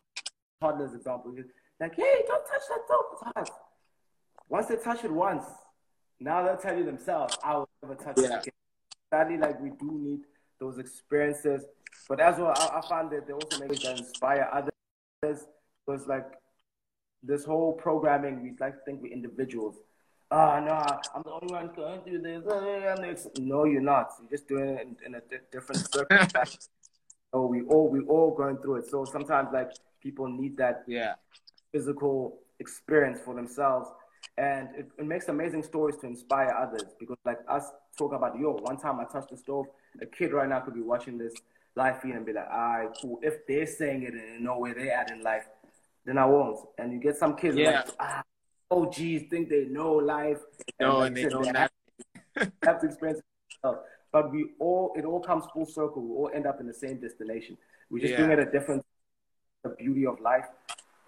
[0.61, 1.33] toddlers example,
[1.79, 3.05] like hey, don't touch that dope.
[3.13, 3.49] It's hot.
[4.49, 5.45] Once they touch it once,
[6.19, 8.37] now they'll tell you themselves, I will never touch yeah.
[8.37, 8.53] it again.
[9.13, 10.21] Sadly, like we do need
[10.59, 11.65] those experiences.
[12.09, 14.71] But as well, I, I found that they also make that inspire others.
[15.85, 16.25] Because like
[17.23, 19.75] this whole programming, we like to think we're individuals.
[20.29, 20.73] Ah, oh, no,
[21.15, 23.27] I'm the only one going through this.
[23.39, 24.11] No, you're not.
[24.19, 26.69] You're just doing it in, in a di- different circumstance.
[27.31, 28.87] so we all we all going through it.
[28.87, 31.13] So sometimes like people need that yeah
[31.71, 33.89] physical experience for themselves
[34.38, 38.51] and it, it, makes amazing stories to inspire others because like us talk about yo
[38.61, 39.65] one time i touched the stove
[40.01, 41.33] a kid right now could be watching this
[41.77, 43.19] live feed and be like, all right, cool.
[43.21, 45.45] If they're saying it and know where they're at in life,
[46.05, 46.59] then I won't.
[46.77, 47.83] And you get some kids yeah.
[47.85, 48.23] like, ah,
[48.71, 50.39] oh, geez, think they know life.
[50.79, 51.71] No, and, and they don't have,
[52.63, 53.19] have to experience
[53.63, 53.75] it.
[54.11, 56.01] But we all, it all comes full circle.
[56.01, 57.57] We all end up in the same destination.
[57.89, 58.17] We're just yeah.
[58.17, 58.83] doing it a different.
[59.63, 60.45] The beauty of life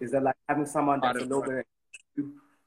[0.00, 1.64] is that like having someone that's a little bit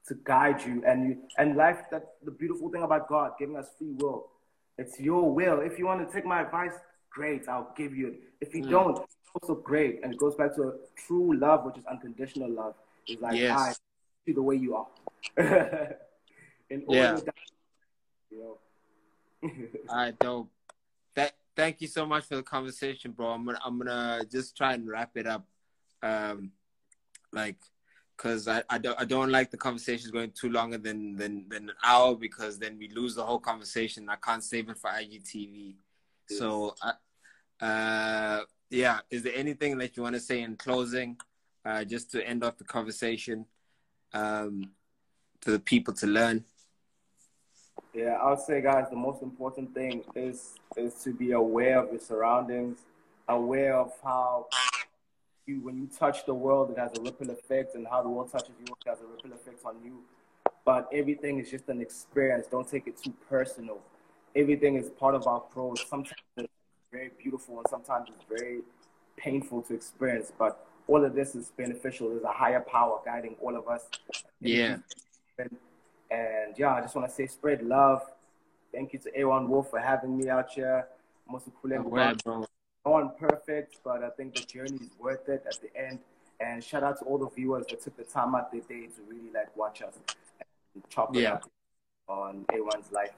[0.08, 1.80] to guide you and you and life.
[1.91, 4.28] That the beautiful thing about God giving us free will
[4.78, 5.60] it's your will.
[5.62, 6.74] If you want to take my advice,
[7.10, 8.20] great, I'll give you it.
[8.41, 8.70] If you mm.
[8.70, 8.99] don't,
[9.41, 10.04] also great.
[10.04, 12.76] And it goes back to true love, which is unconditional love.
[13.08, 13.60] It's like, yes.
[13.60, 13.74] I
[14.26, 14.88] see the way you are.
[16.70, 17.14] In order yeah.
[17.14, 17.36] That,
[18.32, 18.58] you know.
[19.93, 20.49] Right, dope.
[21.16, 23.28] That, thank you so much for the conversation, bro.
[23.28, 25.45] I'm gonna, I'm gonna just try and wrap it up.
[26.01, 26.51] Um,
[27.32, 27.58] like,
[28.16, 31.70] because I, I don't I don't like the conversations going too longer than, than than
[31.70, 34.09] an hour because then we lose the whole conversation.
[34.09, 35.76] I can't save it for IGTV.
[36.30, 36.39] Yes.
[36.39, 36.76] So,
[37.59, 41.18] uh, yeah, is there anything that you want to say in closing,
[41.66, 43.45] uh, just to end off the conversation?
[44.14, 44.72] um,
[45.41, 46.43] for the people to learn?
[47.93, 51.91] Yeah, I would say, guys, the most important thing is is to be aware of
[51.91, 52.80] your surroundings,
[53.28, 54.47] aware of how
[55.46, 58.32] you when you touch the world, it has a ripple effect, and how the world
[58.32, 60.00] touches you, it has a ripple effect on you.
[60.66, 62.48] But everything is just an experience.
[62.48, 63.80] Don't take it too personal.
[64.36, 65.80] Everything is part of our growth.
[65.88, 66.48] Sometimes it's
[66.91, 68.62] very beautiful, and sometimes it's very
[69.18, 70.32] painful to experience.
[70.38, 72.10] But all of this is beneficial.
[72.10, 73.89] There's a higher power guiding all of us.
[74.39, 74.78] Yeah.
[75.38, 78.02] And yeah, I just want to say spread love.
[78.72, 80.88] Thank you to A1 Wolf for having me out here.
[81.30, 81.72] Most cool
[82.86, 83.01] well, bro.
[83.01, 85.99] No one perfect, but I think the journey is worth it at the end.
[86.39, 89.01] And shout out to all the viewers that took the time out their day to
[89.07, 89.97] really like watch us
[90.75, 91.34] and chop it Yeah.
[91.36, 91.49] up
[92.07, 93.11] on A1's life.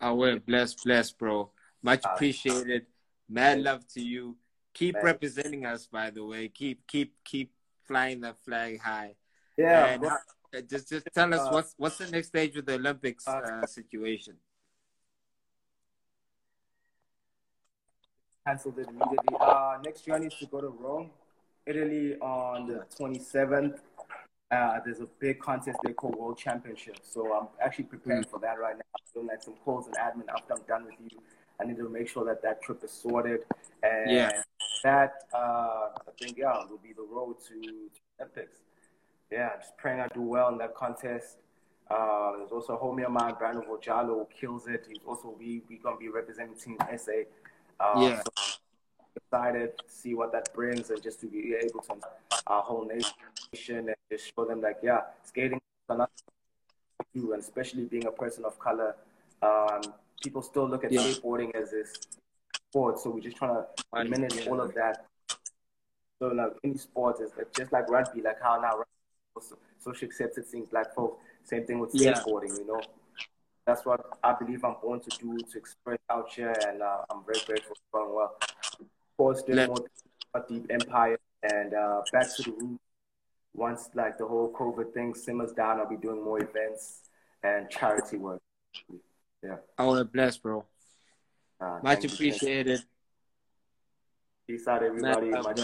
[0.00, 0.38] I will.
[0.38, 1.50] Bless, bless, bro.
[1.82, 2.86] Much appreciated.
[3.28, 4.36] Mad love to you.
[4.74, 5.04] Keep Thanks.
[5.04, 6.48] representing us, by the way.
[6.48, 7.52] Keep, keep, keep
[7.84, 9.16] flying that flag high.
[9.56, 12.74] Yeah, And, uh, just, just tell us Uh, what's what's the next stage with the
[12.74, 14.36] Olympics uh, uh, situation.
[18.48, 19.36] Canceled it immediately.
[19.38, 21.10] Uh, next journey is to go to Rome,
[21.66, 23.80] Italy on the 27th.
[24.50, 26.96] Uh, there's a big contest there called World Championship.
[27.02, 28.80] So I'm actually preparing for that right now.
[28.96, 31.20] I'm doing like some calls and admin after I'm done with you.
[31.60, 33.40] I need to make sure that that trip is sorted.
[33.82, 34.42] And Yeah.
[34.82, 38.60] that, uh, I think, yeah, will be the road to, to Olympics.
[39.30, 41.36] Yeah, just praying I do well in that contest.
[41.90, 44.86] Uh, there's also a homie of mine, Brandon Valjalo, who kills it.
[44.88, 47.12] He's also, we, we going to be representing Team SA.
[47.80, 48.22] Uh, Yeah.
[48.22, 48.32] so
[49.16, 51.94] excited to see what that brings and just to be able to
[52.46, 57.32] our whole nation and just show them like yeah skating is another thing to do,
[57.32, 58.94] and especially being a person of color
[59.42, 59.80] um,
[60.22, 61.00] people still look at Yeah.
[61.02, 61.92] skateboarding as this
[62.70, 63.66] sport so we're just trying to
[64.04, 65.04] diminish all of that
[66.20, 70.06] so like any sport is just like rugby like how now rugby is so- social
[70.06, 72.12] accepted things black folks same thing with Yeah.
[72.14, 72.80] skateboarding you know
[73.68, 77.22] that's what I believe I'm born to do to express out here, and uh, I'm
[77.26, 78.36] very grateful for going well.
[78.80, 78.86] Of
[79.18, 79.84] course, there's more
[80.48, 82.82] Deep Empire and uh, back to the roots.
[83.54, 87.10] Once like the whole COVID thing simmers down, I'll be doing more events
[87.42, 88.40] and charity work.
[89.42, 90.64] Yeah, I want to bless, bro.
[91.60, 92.80] uh, Much appreciated.
[94.46, 95.28] Peace out, everybody.
[95.28, 95.60] Much-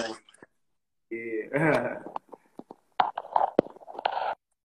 [1.10, 1.94] yeah.